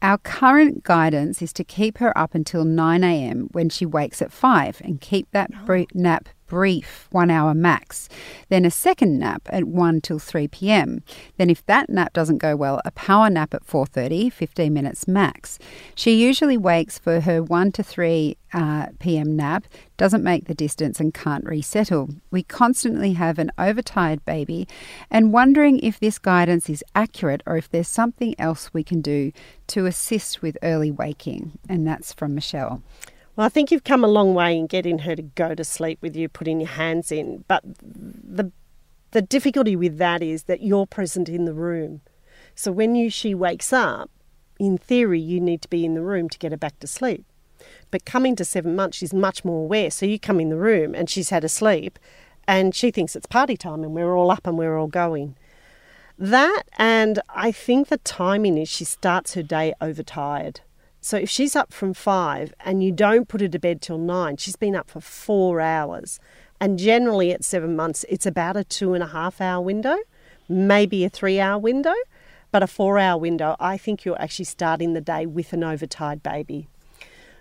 Our 0.00 0.18
current 0.18 0.84
guidance 0.84 1.42
is 1.42 1.52
to 1.54 1.64
keep 1.64 1.98
her 1.98 2.16
up 2.16 2.34
until 2.34 2.64
9 2.64 3.04
a.m. 3.04 3.48
when 3.52 3.68
she 3.68 3.84
wakes 3.84 4.22
at 4.22 4.32
5 4.32 4.80
and 4.84 5.00
keep 5.00 5.30
that 5.32 5.50
oh. 5.54 5.86
nap 5.94 6.28
brief, 6.50 7.06
one 7.12 7.30
hour 7.30 7.54
max. 7.54 8.08
Then 8.48 8.64
a 8.64 8.72
second 8.72 9.20
nap 9.20 9.48
at 9.50 9.64
1 9.64 10.00
till 10.00 10.18
3 10.18 10.48
p.m. 10.48 11.02
Then 11.38 11.48
if 11.48 11.64
that 11.66 11.88
nap 11.88 12.12
doesn't 12.12 12.38
go 12.38 12.56
well, 12.56 12.82
a 12.84 12.90
power 12.90 13.30
nap 13.30 13.54
at 13.54 13.64
4.30, 13.64 14.32
15 14.32 14.74
minutes 14.74 15.06
max. 15.06 15.60
She 15.94 16.20
usually 16.20 16.58
wakes 16.58 16.98
for 16.98 17.20
her 17.20 17.40
1 17.40 17.70
to 17.72 17.84
3 17.84 18.36
uh, 18.52 18.86
p.m. 18.98 19.36
nap, 19.36 19.66
doesn't 19.96 20.24
make 20.24 20.46
the 20.46 20.54
distance 20.54 20.98
and 20.98 21.14
can't 21.14 21.44
resettle. 21.44 22.10
We 22.32 22.42
constantly 22.42 23.12
have 23.12 23.38
an 23.38 23.52
overtired 23.56 24.24
baby 24.24 24.66
and 25.08 25.32
wondering 25.32 25.78
if 25.78 26.00
this 26.00 26.18
guidance 26.18 26.68
is 26.68 26.82
accurate 26.96 27.44
or 27.46 27.56
if 27.56 27.70
there's 27.70 27.86
something 27.86 28.34
else 28.40 28.74
we 28.74 28.82
can 28.82 29.00
do 29.00 29.30
to 29.68 29.86
assist 29.86 30.42
with 30.42 30.58
early 30.64 30.90
waking. 30.90 31.52
And 31.68 31.86
that's 31.86 32.12
from 32.12 32.34
Michelle. 32.34 32.82
Well, 33.40 33.46
I 33.46 33.48
think 33.48 33.70
you've 33.70 33.84
come 33.84 34.04
a 34.04 34.06
long 34.06 34.34
way 34.34 34.54
in 34.54 34.66
getting 34.66 34.98
her 34.98 35.16
to 35.16 35.22
go 35.22 35.54
to 35.54 35.64
sleep 35.64 36.02
with 36.02 36.14
you, 36.14 36.28
putting 36.28 36.60
your 36.60 36.68
hands 36.68 37.10
in. 37.10 37.42
But 37.48 37.62
the 37.64 38.52
the 39.12 39.22
difficulty 39.22 39.74
with 39.74 39.96
that 39.96 40.22
is 40.22 40.42
that 40.42 40.60
you're 40.60 40.84
present 40.84 41.26
in 41.26 41.46
the 41.46 41.54
room. 41.54 42.02
So 42.54 42.70
when 42.70 42.94
you 42.94 43.08
she 43.08 43.34
wakes 43.34 43.72
up, 43.72 44.10
in 44.58 44.76
theory, 44.76 45.20
you 45.20 45.40
need 45.40 45.62
to 45.62 45.70
be 45.70 45.86
in 45.86 45.94
the 45.94 46.02
room 46.02 46.28
to 46.28 46.38
get 46.38 46.52
her 46.52 46.58
back 46.58 46.78
to 46.80 46.86
sleep. 46.86 47.24
But 47.90 48.04
coming 48.04 48.36
to 48.36 48.44
seven 48.44 48.76
months, 48.76 48.98
she's 48.98 49.14
much 49.14 49.42
more 49.42 49.62
aware. 49.64 49.90
So 49.90 50.04
you 50.04 50.18
come 50.18 50.38
in 50.38 50.50
the 50.50 50.56
room 50.56 50.94
and 50.94 51.08
she's 51.08 51.30
had 51.30 51.42
a 51.42 51.48
sleep, 51.48 51.98
and 52.46 52.74
she 52.74 52.90
thinks 52.90 53.16
it's 53.16 53.24
party 53.24 53.56
time 53.56 53.82
and 53.82 53.94
we're 53.94 54.14
all 54.14 54.30
up 54.30 54.46
and 54.46 54.58
we're 54.58 54.76
all 54.76 54.86
going. 54.86 55.34
That 56.18 56.64
and 56.76 57.20
I 57.30 57.52
think 57.52 57.88
the 57.88 57.96
timing 57.96 58.58
is 58.58 58.68
she 58.68 58.84
starts 58.84 59.32
her 59.32 59.42
day 59.42 59.72
overtired. 59.80 60.60
So 61.00 61.16
if 61.16 61.30
she's 61.30 61.56
up 61.56 61.72
from 61.72 61.94
five 61.94 62.52
and 62.60 62.82
you 62.82 62.92
don't 62.92 63.28
put 63.28 63.40
her 63.40 63.48
to 63.48 63.58
bed 63.58 63.80
till 63.80 63.98
nine, 63.98 64.36
she's 64.36 64.56
been 64.56 64.76
up 64.76 64.90
for 64.90 65.00
four 65.00 65.60
hours. 65.60 66.20
And 66.60 66.78
generally 66.78 67.32
at 67.32 67.42
seven 67.44 67.74
months, 67.74 68.04
it's 68.08 68.26
about 68.26 68.56
a 68.56 68.64
two 68.64 68.92
and 68.92 69.02
a 69.02 69.08
half 69.08 69.40
hour 69.40 69.62
window, 69.62 69.96
maybe 70.48 71.04
a 71.04 71.08
three 71.08 71.40
hour 71.40 71.58
window, 71.58 71.94
but 72.50 72.62
a 72.62 72.66
four 72.66 72.98
hour 72.98 73.18
window. 73.18 73.56
I 73.58 73.78
think 73.78 74.04
you're 74.04 74.20
actually 74.20 74.44
starting 74.44 74.92
the 74.92 75.00
day 75.00 75.24
with 75.24 75.54
an 75.54 75.64
overtired 75.64 76.22
baby. 76.22 76.68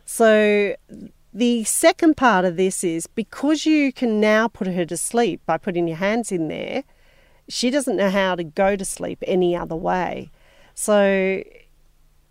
So 0.05 0.75
the 1.33 1.63
second 1.65 2.15
part 2.15 2.45
of 2.45 2.55
this 2.55 2.83
is 2.83 3.07
because 3.07 3.65
you 3.65 3.91
can 3.91 4.21
now 4.21 4.47
put 4.47 4.67
her 4.67 4.85
to 4.85 4.97
sleep 4.97 5.41
by 5.45 5.57
putting 5.57 5.87
your 5.87 5.97
hands 5.97 6.31
in 6.31 6.47
there, 6.47 6.83
she 7.49 7.69
doesn't 7.69 7.97
know 7.97 8.09
how 8.09 8.35
to 8.35 8.43
go 8.43 8.75
to 8.75 8.85
sleep 8.85 9.21
any 9.27 9.55
other 9.55 9.75
way. 9.75 10.31
So 10.75 11.43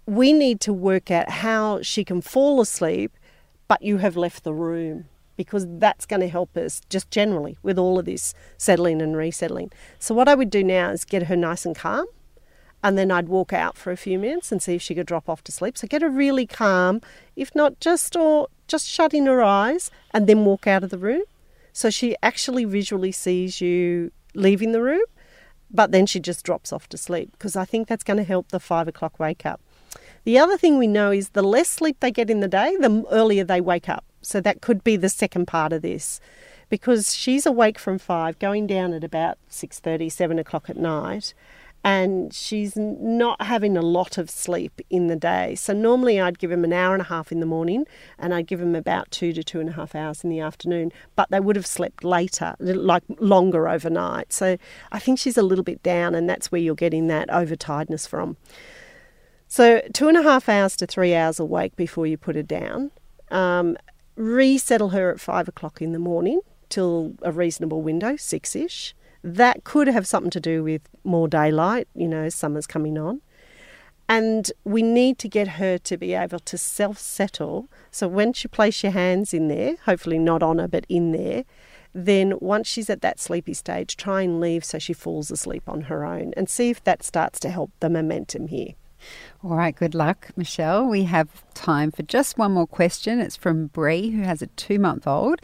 we 0.09 0.33
need 0.33 0.59
to 0.59 0.73
work 0.73 1.11
out 1.11 1.29
how 1.29 1.83
she 1.83 2.03
can 2.03 2.23
fall 2.23 2.63
asleep, 2.63 3.13
but 3.69 3.83
you 3.83 3.99
have 3.99 4.17
left 4.17 4.43
the 4.43 4.55
room 4.55 5.05
because 5.37 5.67
that's 5.69 6.07
going 6.07 6.21
to 6.21 6.29
help 6.29 6.57
us 6.57 6.81
just 6.89 7.11
generally 7.11 7.59
with 7.63 7.79
all 7.79 7.99
of 7.99 8.07
this 8.07 8.33
settling 8.57 9.03
and 9.03 9.19
resettling. 9.19 9.71
So, 9.99 10.15
what 10.15 10.27
I 10.27 10.35
would 10.35 10.49
do 10.49 10.65
now 10.65 10.89
is 10.93 11.05
get 11.05 11.25
her 11.25 11.37
nice 11.37 11.67
and 11.67 11.77
calm, 11.77 12.07
and 12.83 12.97
then 12.97 13.11
I'd 13.11 13.29
walk 13.29 13.53
out 13.53 13.77
for 13.77 13.91
a 13.91 13.99
few 13.99 14.19
minutes 14.19 14.51
and 14.51 14.63
see 14.63 14.77
if 14.77 14.81
she 14.81 14.95
could 14.95 15.07
drop 15.07 15.29
off 15.29 15.45
to 15.45 15.53
sleep. 15.53 15.77
So, 15.77 15.87
get 15.87 16.01
her 16.01 16.09
really 16.09 16.47
calm, 16.47 17.03
if 17.37 17.55
not 17.55 17.79
just 17.79 18.17
or 18.17 18.49
just 18.67 18.89
shutting 18.89 19.27
her 19.27 19.43
eyes, 19.43 19.91
and 20.15 20.27
then 20.27 20.47
walk 20.47 20.67
out 20.67 20.83
of 20.83 20.89
the 20.89 20.97
room. 20.97 21.25
So, 21.75 21.91
she 21.91 22.17
actually 22.23 22.65
visually 22.65 23.13
sees 23.13 23.61
you 23.61 24.11
leaving 24.35 24.73
the 24.73 24.83
room, 24.83 25.05
but 25.71 25.93
then 25.93 26.07
she 26.07 26.19
just 26.19 26.47
drops 26.47 26.73
off 26.73 26.89
to 26.89 26.97
sleep 26.97 27.31
because 27.33 27.57
I 27.57 27.67
think 27.67 27.89
that's 27.89 28.05
going 28.05 28.17
to 28.17 28.25
help 28.25 28.49
the 28.49 28.59
five 28.59 28.89
o'clock 28.89 29.21
wake 29.21 29.45
up. 29.45 29.61
The 30.29 30.39
other 30.39 30.59
thing 30.59 30.77
we 30.77 30.87
know 30.87 31.11
is 31.11 31.31
the 31.31 31.41
less 31.41 31.71
sleep 31.71 32.01
they 32.01 32.11
get 32.11 32.29
in 32.29 32.41
the 32.41 32.49
day, 32.49 32.77
the 32.77 33.03
earlier 33.11 33.45
they 33.45 33.63
wake 33.63 33.89
up. 33.89 34.05
So 34.21 34.43
that 34.43 34.61
could 34.61 34.85
be 34.85 34.95
the 34.95 35.09
second 35.09 35.47
part 35.47 35.73
of 35.73 35.81
this. 35.81 36.21
Because 36.69 37.17
she's 37.17 37.47
awake 37.47 37.79
from 37.79 37.99
five, 37.99 38.39
going 38.39 38.67
down 38.67 38.93
at 38.93 39.03
about 39.03 39.39
6.30, 39.51 40.13
7 40.13 40.39
o'clock 40.39 40.69
at 40.69 40.77
night, 40.77 41.33
and 41.83 42.35
she's 42.35 42.77
not 42.77 43.41
having 43.41 43.75
a 43.75 43.81
lot 43.81 44.19
of 44.19 44.29
sleep 44.29 44.83
in 44.91 45.07
the 45.07 45.17
day. 45.17 45.55
So 45.55 45.73
normally 45.73 46.21
I'd 46.21 46.39
give 46.39 46.53
him 46.53 46.63
an 46.63 46.75
hour 46.75 46.93
and 46.93 47.01
a 47.01 47.07
half 47.07 47.33
in 47.33 47.41
the 47.41 47.47
morning, 47.47 47.87
and 48.19 48.35
I'd 48.35 48.47
give 48.47 48.61
him 48.61 48.75
about 48.75 49.11
two 49.11 49.33
to 49.33 49.43
two 49.43 49.61
and 49.61 49.71
a 49.71 49.73
half 49.73 49.95
hours 49.95 50.23
in 50.23 50.29
the 50.29 50.41
afternoon. 50.41 50.93
But 51.17 51.31
they 51.31 51.41
would 51.41 51.57
have 51.57 51.67
slept 51.67 52.05
later, 52.05 52.55
like 52.59 53.05
longer 53.19 53.67
overnight. 53.67 54.35
So 54.35 54.59
I 54.93 54.99
think 54.99 55.19
she's 55.19 55.39
a 55.39 55.43
little 55.43 55.65
bit 55.65 55.83
down, 55.83 56.15
and 56.15 56.29
that's 56.29 56.53
where 56.53 56.61
you're 56.61 56.75
getting 56.75 57.07
that 57.07 57.31
overtiredness 57.31 58.07
from. 58.07 58.37
So, 59.51 59.81
two 59.95 60.09
and 60.09 60.17
a 60.17 60.23
half 60.23 60.47
hours 60.47 60.77
to 60.77 60.87
three 60.87 61.15
hours 61.15 61.41
awake 61.41 61.75
before 61.75 62.07
you 62.07 62.19
put 62.19 62.37
her 62.37 62.43
down. 62.43 62.91
Um, 63.31 63.79
resettle 64.15 64.91
her 64.91 65.11
at 65.11 65.21
five 65.21 65.49
o'clock 65.49 65.81
in 65.81 65.93
the 65.93 65.99
morning 65.99 66.43
till 66.69 67.15
a 67.23 67.33
reasonable 67.33 67.81
window, 67.81 68.17
six 68.17 68.55
ish. 68.55 68.95
That 69.25 69.65
could 69.65 69.89
have 69.89 70.07
something 70.07 70.31
to 70.33 70.41
do 70.41 70.63
with 70.63 70.83
more 71.03 71.29
daylight, 71.29 71.89
you 71.95 72.07
know, 72.07 72.29
summer's 72.29 72.67
coming 72.67 72.99
on. 72.99 73.23
And 74.07 74.53
we 74.65 74.83
need 74.83 75.19
to 75.21 75.29
get 75.29 75.49
her 75.49 75.79
to 75.79 75.97
be 75.97 76.13
able 76.13 76.41
to 76.41 76.59
self 76.59 76.99
settle. 76.99 77.69
So, 77.91 78.07
when 78.07 78.35
you 78.37 78.51
place 78.51 78.83
your 78.83 78.93
hands 78.93 79.33
in 79.33 79.49
there, 79.49 79.77
hopefully 79.87 80.19
not 80.19 80.43
on 80.43 80.59
her, 80.59 80.69
but 80.69 80.85
in 80.91 81.13
there, 81.13 81.45
then 81.95 82.35
once 82.41 82.69
she's 82.69 82.91
at 82.91 83.01
that 83.01 83.19
sleepy 83.19 83.55
stage, 83.55 83.97
try 83.97 84.21
and 84.23 84.41
leave 84.41 84.63
so 84.63 84.79
she 84.79 84.93
falls 84.93 85.31
asleep 85.31 85.63
on 85.67 85.83
her 85.83 86.05
own 86.05 86.35
and 86.37 86.51
see 86.51 86.69
if 86.69 86.85
that 86.85 87.03
starts 87.03 87.41
to 87.41 87.49
help 87.49 87.71
the 87.81 87.89
momentum 87.89 88.49
here. 88.49 88.75
All 89.43 89.57
right, 89.57 89.75
good 89.75 89.95
luck, 89.95 90.29
Michelle. 90.37 90.87
We 90.87 91.05
have 91.05 91.45
time 91.55 91.91
for 91.91 92.03
just 92.03 92.39
one 92.39 92.53
more 92.53 92.67
question. 92.67 93.21
It's 93.21 93.37
from 93.37 93.69
Bree, 93.69 94.11
who 94.11 94.23
has 94.23 94.43
a 94.43 94.47
two 94.49 94.79
month 94.79 95.07
old. 95.07 95.41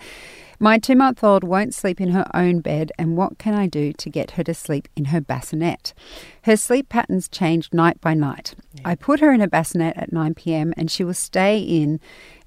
My 0.60 0.78
two 0.78 0.96
month 0.96 1.22
old 1.22 1.44
won't 1.44 1.74
sleep 1.74 2.00
in 2.00 2.10
her 2.10 2.26
own 2.34 2.60
bed, 2.60 2.92
and 2.98 3.16
what 3.16 3.38
can 3.38 3.54
I 3.54 3.66
do 3.66 3.92
to 3.92 4.10
get 4.10 4.32
her 4.32 4.44
to 4.44 4.54
sleep 4.54 4.88
in 4.96 5.06
her 5.06 5.20
bassinet? 5.20 5.94
Her 6.42 6.56
sleep 6.56 6.88
patterns 6.88 7.28
change 7.28 7.72
night 7.72 8.00
by 8.00 8.14
night. 8.14 8.54
Yeah. 8.74 8.82
I 8.84 8.94
put 8.94 9.20
her 9.20 9.32
in 9.32 9.40
a 9.40 9.48
bassinet 9.48 9.96
at 9.96 10.12
9 10.12 10.34
pm, 10.34 10.72
and 10.76 10.90
she 10.90 11.04
will 11.04 11.14
stay 11.14 11.58
in 11.58 12.00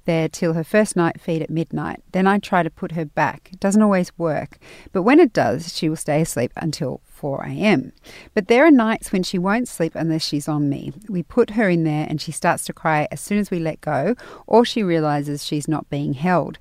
there 0.07 0.27
till 0.27 0.53
her 0.53 0.63
first 0.63 0.95
night 0.95 1.21
feed 1.21 1.43
at 1.43 1.51
midnight. 1.51 2.01
Then 2.11 2.25
I 2.25 2.39
try 2.39 2.63
to 2.63 2.71
put 2.71 2.93
her 2.93 3.05
back. 3.05 3.49
It 3.53 3.59
doesn't 3.59 3.83
always 3.83 4.17
work, 4.17 4.57
but 4.91 5.03
when 5.03 5.19
it 5.19 5.33
does, 5.33 5.77
she 5.77 5.87
will 5.87 5.95
stay 5.95 6.21
asleep 6.21 6.51
until 6.55 7.01
4 7.05 7.43
a.m. 7.43 7.91
But 8.33 8.47
there 8.47 8.65
are 8.65 8.71
nights 8.71 9.11
when 9.11 9.21
she 9.21 9.37
won't 9.37 9.67
sleep 9.67 9.93
unless 9.93 10.25
she's 10.25 10.47
on 10.47 10.69
me. 10.69 10.93
We 11.07 11.21
put 11.21 11.51
her 11.51 11.69
in 11.69 11.83
there 11.83 12.07
and 12.09 12.19
she 12.19 12.31
starts 12.31 12.65
to 12.65 12.73
cry 12.73 13.07
as 13.11 13.21
soon 13.21 13.37
as 13.37 13.51
we 13.51 13.59
let 13.59 13.81
go, 13.81 14.15
or 14.47 14.65
she 14.65 14.81
realizes 14.81 15.45
she's 15.45 15.67
not 15.67 15.89
being 15.91 16.13
held. 16.13 16.57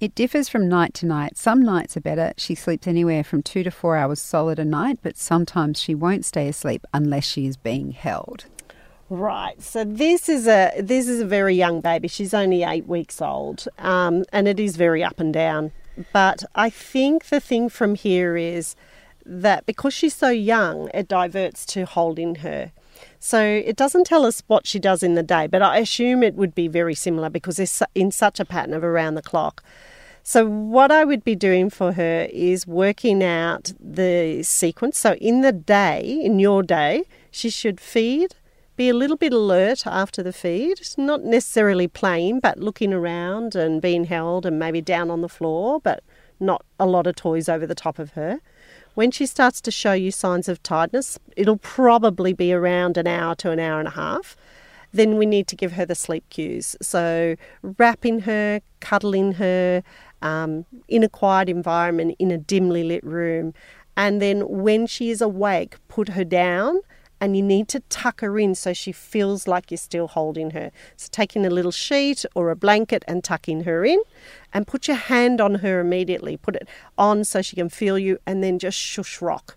It 0.00 0.14
differs 0.14 0.48
from 0.48 0.68
night 0.68 0.92
to 0.94 1.06
night. 1.06 1.36
Some 1.36 1.62
nights 1.62 1.96
are 1.96 2.00
better. 2.00 2.32
She 2.36 2.54
sleeps 2.54 2.86
anywhere 2.86 3.24
from 3.24 3.42
two 3.42 3.62
to 3.62 3.70
four 3.70 3.96
hours 3.96 4.20
solid 4.20 4.58
a 4.58 4.64
night, 4.64 4.98
but 5.02 5.16
sometimes 5.16 5.80
she 5.80 5.94
won't 5.94 6.24
stay 6.24 6.48
asleep 6.48 6.84
unless 6.92 7.24
she 7.24 7.46
is 7.46 7.56
being 7.56 7.92
held. 7.92 8.46
Right. 9.14 9.62
So 9.62 9.84
this 9.84 10.28
is 10.28 10.48
a 10.48 10.72
this 10.80 11.06
is 11.06 11.20
a 11.20 11.24
very 11.24 11.54
young 11.54 11.80
baby. 11.80 12.08
She's 12.08 12.34
only 12.34 12.64
eight 12.64 12.88
weeks 12.88 13.22
old, 13.22 13.68
um, 13.78 14.24
and 14.32 14.48
it 14.48 14.58
is 14.58 14.76
very 14.76 15.04
up 15.04 15.20
and 15.20 15.32
down. 15.32 15.70
But 16.12 16.42
I 16.56 16.68
think 16.68 17.26
the 17.26 17.38
thing 17.38 17.68
from 17.68 17.94
here 17.94 18.36
is 18.36 18.74
that 19.24 19.66
because 19.66 19.94
she's 19.94 20.16
so 20.16 20.30
young, 20.30 20.90
it 20.92 21.06
diverts 21.06 21.64
to 21.66 21.84
holding 21.86 22.36
her. 22.36 22.72
So 23.20 23.40
it 23.40 23.76
doesn't 23.76 24.04
tell 24.04 24.26
us 24.26 24.42
what 24.48 24.66
she 24.66 24.80
does 24.80 25.04
in 25.04 25.14
the 25.14 25.22
day, 25.22 25.46
but 25.46 25.62
I 25.62 25.78
assume 25.78 26.24
it 26.24 26.34
would 26.34 26.54
be 26.54 26.66
very 26.66 26.96
similar 26.96 27.30
because 27.30 27.60
it's 27.60 27.82
in 27.94 28.10
such 28.10 28.40
a 28.40 28.44
pattern 28.44 28.74
of 28.74 28.82
around 28.82 29.14
the 29.14 29.22
clock. 29.22 29.62
So, 30.24 30.44
what 30.46 30.90
I 30.90 31.04
would 31.04 31.22
be 31.22 31.36
doing 31.36 31.70
for 31.70 31.92
her 31.92 32.26
is 32.32 32.66
working 32.66 33.22
out 33.22 33.72
the 33.78 34.42
sequence. 34.42 34.98
So, 34.98 35.12
in 35.14 35.42
the 35.42 35.52
day, 35.52 36.00
in 36.02 36.38
your 36.38 36.62
day, 36.62 37.04
she 37.30 37.50
should 37.50 37.78
feed, 37.78 38.34
be 38.76 38.88
a 38.88 38.94
little 38.94 39.16
bit 39.16 39.32
alert 39.32 39.86
after 39.86 40.22
the 40.22 40.32
feed, 40.32 40.80
not 40.96 41.22
necessarily 41.22 41.86
playing, 41.86 42.40
but 42.40 42.58
looking 42.58 42.92
around 42.92 43.54
and 43.54 43.80
being 43.80 44.04
held 44.04 44.44
and 44.44 44.58
maybe 44.58 44.80
down 44.80 45.10
on 45.10 45.20
the 45.20 45.28
floor, 45.28 45.80
but 45.80 46.02
not 46.40 46.64
a 46.80 46.86
lot 46.86 47.06
of 47.06 47.14
toys 47.14 47.48
over 47.48 47.66
the 47.66 47.74
top 47.74 47.98
of 47.98 48.12
her. 48.12 48.40
When 48.94 49.10
she 49.10 49.26
starts 49.26 49.60
to 49.62 49.70
show 49.70 49.92
you 49.92 50.10
signs 50.10 50.48
of 50.48 50.62
tiredness, 50.62 51.18
it'll 51.36 51.58
probably 51.58 52.32
be 52.32 52.52
around 52.52 52.96
an 52.96 53.06
hour 53.06 53.34
to 53.36 53.50
an 53.50 53.58
hour 53.58 53.78
and 53.78 53.88
a 53.88 53.92
half. 53.92 54.36
Then 54.92 55.16
we 55.18 55.26
need 55.26 55.48
to 55.48 55.56
give 55.56 55.72
her 55.72 55.84
the 55.84 55.96
sleep 55.96 56.24
cues. 56.30 56.76
So, 56.80 57.34
wrapping 57.62 58.20
her, 58.20 58.60
cuddling 58.78 59.32
her, 59.32 59.82
um, 60.22 60.64
in 60.88 61.02
a 61.02 61.08
quiet 61.08 61.48
environment 61.48 62.16
in 62.18 62.30
a 62.30 62.38
dimly 62.38 62.84
lit 62.84 63.04
room. 63.04 63.54
And 63.96 64.20
then 64.20 64.48
when 64.48 64.86
she 64.86 65.10
is 65.10 65.20
awake, 65.20 65.76
put 65.88 66.10
her 66.10 66.24
down 66.24 66.80
and 67.24 67.34
you 67.34 67.42
need 67.42 67.68
to 67.68 67.80
tuck 67.88 68.20
her 68.20 68.38
in 68.38 68.54
so 68.54 68.74
she 68.74 68.92
feels 68.92 69.48
like 69.48 69.70
you're 69.70 69.78
still 69.78 70.08
holding 70.08 70.50
her. 70.50 70.70
So, 70.98 71.08
taking 71.10 71.46
a 71.46 71.50
little 71.50 71.70
sheet 71.70 72.26
or 72.34 72.50
a 72.50 72.56
blanket 72.56 73.02
and 73.08 73.24
tucking 73.24 73.64
her 73.64 73.82
in, 73.82 74.02
and 74.52 74.66
put 74.66 74.88
your 74.88 74.98
hand 74.98 75.40
on 75.40 75.56
her 75.56 75.80
immediately. 75.80 76.36
Put 76.36 76.56
it 76.56 76.68
on 76.98 77.24
so 77.24 77.40
she 77.40 77.56
can 77.56 77.70
feel 77.70 77.98
you, 77.98 78.18
and 78.26 78.44
then 78.44 78.58
just 78.58 78.76
shush 78.76 79.22
rock. 79.22 79.56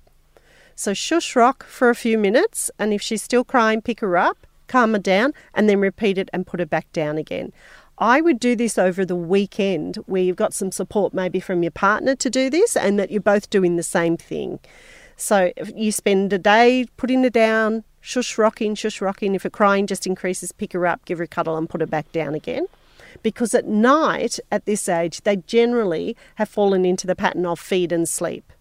So, 0.76 0.94
shush 0.94 1.36
rock 1.36 1.66
for 1.66 1.90
a 1.90 1.96
few 1.96 2.18
minutes, 2.18 2.72
and 2.80 2.94
if 2.94 3.02
she's 3.02 3.22
still 3.22 3.44
crying, 3.44 3.82
pick 3.82 4.00
her 4.00 4.16
up, 4.16 4.48
calm 4.68 4.94
her 4.94 5.00
down, 5.00 5.34
and 5.54 5.70
then 5.70 5.82
repeat 5.82 6.18
it 6.18 6.30
and 6.32 6.48
put 6.48 6.62
her 6.62 6.66
back 6.66 6.90
down 6.94 7.18
again. 7.18 7.52
I 7.98 8.22
would 8.22 8.40
do 8.40 8.56
this 8.56 8.78
over 8.78 9.04
the 9.04 9.16
weekend 9.16 9.98
where 10.06 10.22
you've 10.22 10.38
got 10.38 10.54
some 10.54 10.72
support 10.72 11.14
maybe 11.14 11.42
from 11.42 11.64
your 11.64 11.72
partner 11.72 12.16
to 12.16 12.30
do 12.30 12.50
this 12.50 12.78
and 12.78 12.98
that 12.98 13.12
you're 13.12 13.20
both 13.20 13.50
doing 13.50 13.76
the 13.76 13.84
same 13.84 14.16
thing. 14.16 14.60
So 15.18 15.52
if 15.58 15.72
you 15.76 15.92
spend 15.92 16.32
a 16.32 16.38
day 16.38 16.86
putting 16.96 17.24
her 17.24 17.30
down, 17.30 17.84
shush 18.00 18.38
rocking, 18.38 18.76
shush 18.76 19.02
rocking. 19.02 19.36
If 19.36 19.44
her 19.44 19.50
crying 19.50 19.88
just 19.88 20.08
increases, 20.08 20.52
pick 20.52 20.74
her 20.74 20.86
up, 20.86 21.04
give 21.06 21.18
her 21.18 21.26
a 21.26 21.28
cuddle, 21.28 21.58
and 21.58 21.68
put 21.70 21.82
her 21.82 21.88
back 21.88 22.12
down 22.12 22.36
again. 22.36 22.68
Because 23.24 23.56
at 23.56 23.66
night, 23.66 24.40
at 24.52 24.66
this 24.66 24.88
age, 24.88 25.22
they 25.22 25.38
generally 25.38 26.16
have 26.36 26.48
fallen 26.48 26.86
into 26.86 27.08
the 27.08 27.16
pattern 27.16 27.46
of 27.46 27.60
feed 27.60 27.92
and 27.92 28.08
sleep. 28.08 28.54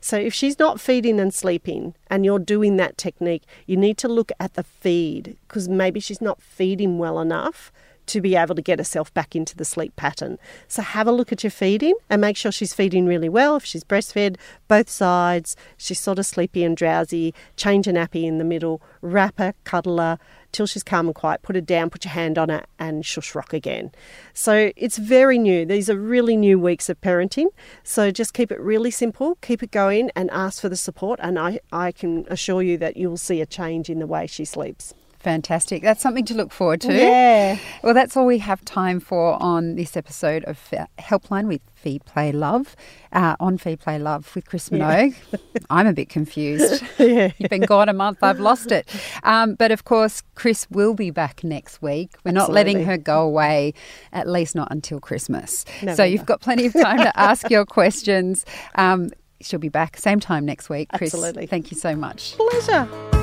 So 0.00 0.16
if 0.16 0.32
she's 0.32 0.58
not 0.58 0.80
feeding 0.80 1.20
and 1.20 1.32
sleeping 1.32 1.94
and 2.08 2.24
you're 2.24 2.38
doing 2.38 2.76
that 2.76 2.96
technique, 2.96 3.42
you 3.66 3.76
need 3.76 3.98
to 3.98 4.08
look 4.08 4.32
at 4.40 4.54
the 4.54 4.62
feed 4.62 5.36
because 5.46 5.68
maybe 5.68 6.00
she's 6.00 6.20
not 6.20 6.40
feeding 6.40 6.98
well 6.98 7.20
enough 7.20 7.72
to 8.08 8.20
be 8.20 8.36
able 8.36 8.54
to 8.54 8.62
get 8.62 8.78
herself 8.78 9.12
back 9.14 9.36
into 9.36 9.56
the 9.56 9.64
sleep 9.64 9.94
pattern. 9.96 10.38
So 10.66 10.82
have 10.82 11.06
a 11.06 11.12
look 11.12 11.32
at 11.32 11.44
your 11.44 11.50
feeding 11.50 11.94
and 12.10 12.20
make 12.20 12.36
sure 12.36 12.50
she's 12.50 12.74
feeding 12.74 13.06
really 13.06 13.28
well. 13.28 13.56
If 13.56 13.64
she's 13.64 13.84
breastfed, 13.84 14.36
both 14.66 14.90
sides, 14.90 15.56
she's 15.76 16.00
sort 16.00 16.18
of 16.18 16.26
sleepy 16.26 16.64
and 16.64 16.76
drowsy, 16.76 17.34
change 17.56 17.86
a 17.86 17.92
nappy 17.92 18.24
in 18.24 18.38
the 18.38 18.44
middle, 18.44 18.82
wrap 19.00 19.38
her, 19.38 19.54
cuddle 19.64 19.98
her 19.98 20.18
till 20.52 20.66
she's 20.66 20.82
calm 20.82 21.06
and 21.06 21.14
quiet, 21.14 21.42
put 21.42 21.56
her 21.56 21.60
down, 21.60 21.90
put 21.90 22.04
your 22.04 22.12
hand 22.12 22.38
on 22.38 22.48
her, 22.48 22.64
and 22.78 23.04
shush 23.04 23.34
rock 23.34 23.52
again. 23.52 23.92
So 24.32 24.72
it's 24.76 24.96
very 24.96 25.38
new. 25.38 25.66
These 25.66 25.90
are 25.90 25.96
really 25.96 26.36
new 26.36 26.58
weeks 26.58 26.88
of 26.88 27.00
parenting. 27.00 27.48
So 27.82 28.10
just 28.10 28.34
keep 28.34 28.50
it 28.50 28.60
really 28.60 28.90
simple, 28.90 29.36
keep 29.42 29.62
it 29.62 29.70
going, 29.70 30.10
and 30.16 30.30
ask 30.30 30.60
for 30.60 30.68
the 30.68 30.76
support. 30.76 31.20
And 31.22 31.38
I, 31.38 31.60
I 31.70 31.92
can 31.92 32.26
assure 32.28 32.62
you 32.62 32.78
that 32.78 32.96
you'll 32.96 33.16
see 33.16 33.40
a 33.40 33.46
change 33.46 33.90
in 33.90 33.98
the 33.98 34.06
way 34.06 34.26
she 34.26 34.44
sleeps. 34.44 34.94
Fantastic. 35.20 35.82
That's 35.82 36.00
something 36.00 36.24
to 36.26 36.34
look 36.34 36.52
forward 36.52 36.80
to. 36.82 36.94
Yeah. 36.94 37.58
Well, 37.82 37.92
that's 37.94 38.16
all 38.16 38.26
we 38.26 38.38
have 38.38 38.64
time 38.64 39.00
for 39.00 39.40
on 39.42 39.74
this 39.74 39.96
episode 39.96 40.44
of 40.44 40.58
Helpline 40.98 41.48
with 41.48 41.60
Feed 41.74 42.04
Play 42.04 42.30
Love. 42.30 42.76
Uh, 43.12 43.34
on 43.40 43.58
Fee 43.58 43.76
Play 43.76 43.98
Love 43.98 44.32
with 44.34 44.46
Chris 44.46 44.68
Minogue. 44.68 45.16
Yeah. 45.32 45.38
I'm 45.70 45.86
a 45.86 45.92
bit 45.92 46.08
confused. 46.08 46.84
yeah. 46.98 47.32
You've 47.38 47.50
been 47.50 47.62
gone 47.62 47.88
a 47.88 47.92
month, 47.92 48.18
I've 48.22 48.38
lost 48.38 48.70
it. 48.70 48.88
Um, 49.24 49.54
but 49.54 49.72
of 49.72 49.84
course, 49.84 50.22
Chris 50.34 50.66
will 50.70 50.94
be 50.94 51.10
back 51.10 51.42
next 51.42 51.82
week. 51.82 52.14
We're 52.24 52.32
not 52.32 52.52
letting 52.52 52.84
her 52.84 52.96
go 52.96 53.22
away, 53.22 53.74
at 54.12 54.28
least 54.28 54.54
not 54.54 54.68
until 54.70 55.00
Christmas. 55.00 55.64
Never 55.82 55.96
so 55.96 56.04
you've 56.04 56.26
got 56.26 56.40
plenty 56.40 56.66
of 56.66 56.74
time 56.74 56.98
to 56.98 57.18
ask 57.18 57.50
your 57.50 57.64
questions. 57.66 58.44
Um, 58.76 59.10
she'll 59.40 59.58
be 59.58 59.68
back 59.68 59.96
same 59.96 60.20
time 60.20 60.44
next 60.44 60.68
week. 60.68 60.90
Chris, 60.94 61.14
Absolutely. 61.14 61.46
thank 61.46 61.70
you 61.70 61.76
so 61.76 61.96
much. 61.96 62.36
Pleasure. 62.36 63.17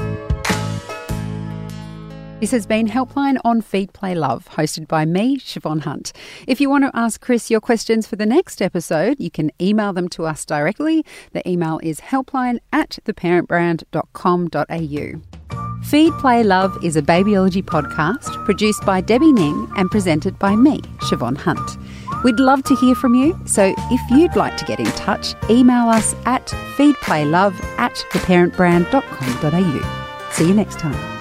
This 2.41 2.51
has 2.51 2.67
been 2.67 2.87
Helpline 2.87 3.37
on 3.45 3.61
Feed 3.61 3.93
Play 3.93 4.13
Love, 4.13 4.49
hosted 4.49 4.89
by 4.89 5.05
me, 5.05 5.37
Siobhan 5.37 5.83
Hunt. 5.83 6.11
If 6.47 6.59
you 6.59 6.69
want 6.69 6.83
to 6.83 6.91
ask 6.93 7.21
Chris 7.21 7.49
your 7.49 7.61
questions 7.61 8.05
for 8.05 8.17
the 8.17 8.25
next 8.25 8.61
episode, 8.61 9.15
you 9.19 9.31
can 9.31 9.51
email 9.61 9.93
them 9.93 10.09
to 10.09 10.25
us 10.25 10.43
directly. 10.43 11.05
The 11.31 11.49
email 11.49 11.79
is 11.81 12.01
helpline 12.01 12.59
at 12.73 12.99
theparentbrand.com.au. 13.05 15.83
Feed 15.85 16.11
Play 16.13 16.43
Love 16.43 16.83
is 16.83 16.97
a 16.97 17.01
babyology 17.01 17.63
podcast 17.63 18.43
produced 18.43 18.85
by 18.85 18.99
Debbie 18.99 19.31
Ning 19.31 19.71
and 19.77 19.89
presented 19.89 20.37
by 20.37 20.57
me, 20.57 20.81
Siobhan 20.99 21.37
Hunt. 21.37 21.77
We'd 22.25 22.41
love 22.41 22.63
to 22.63 22.75
hear 22.75 22.95
from 22.95 23.15
you, 23.15 23.39
so 23.45 23.73
if 23.77 24.11
you'd 24.11 24.35
like 24.35 24.57
to 24.57 24.65
get 24.65 24.79
in 24.79 24.87
touch, 24.87 25.35
email 25.49 25.87
us 25.87 26.13
at 26.25 26.47
feedplaylove 26.75 27.57
at 27.77 27.93
theparentbrand.com.au. 28.11 30.31
See 30.31 30.47
you 30.47 30.53
next 30.53 30.79
time. 30.79 31.14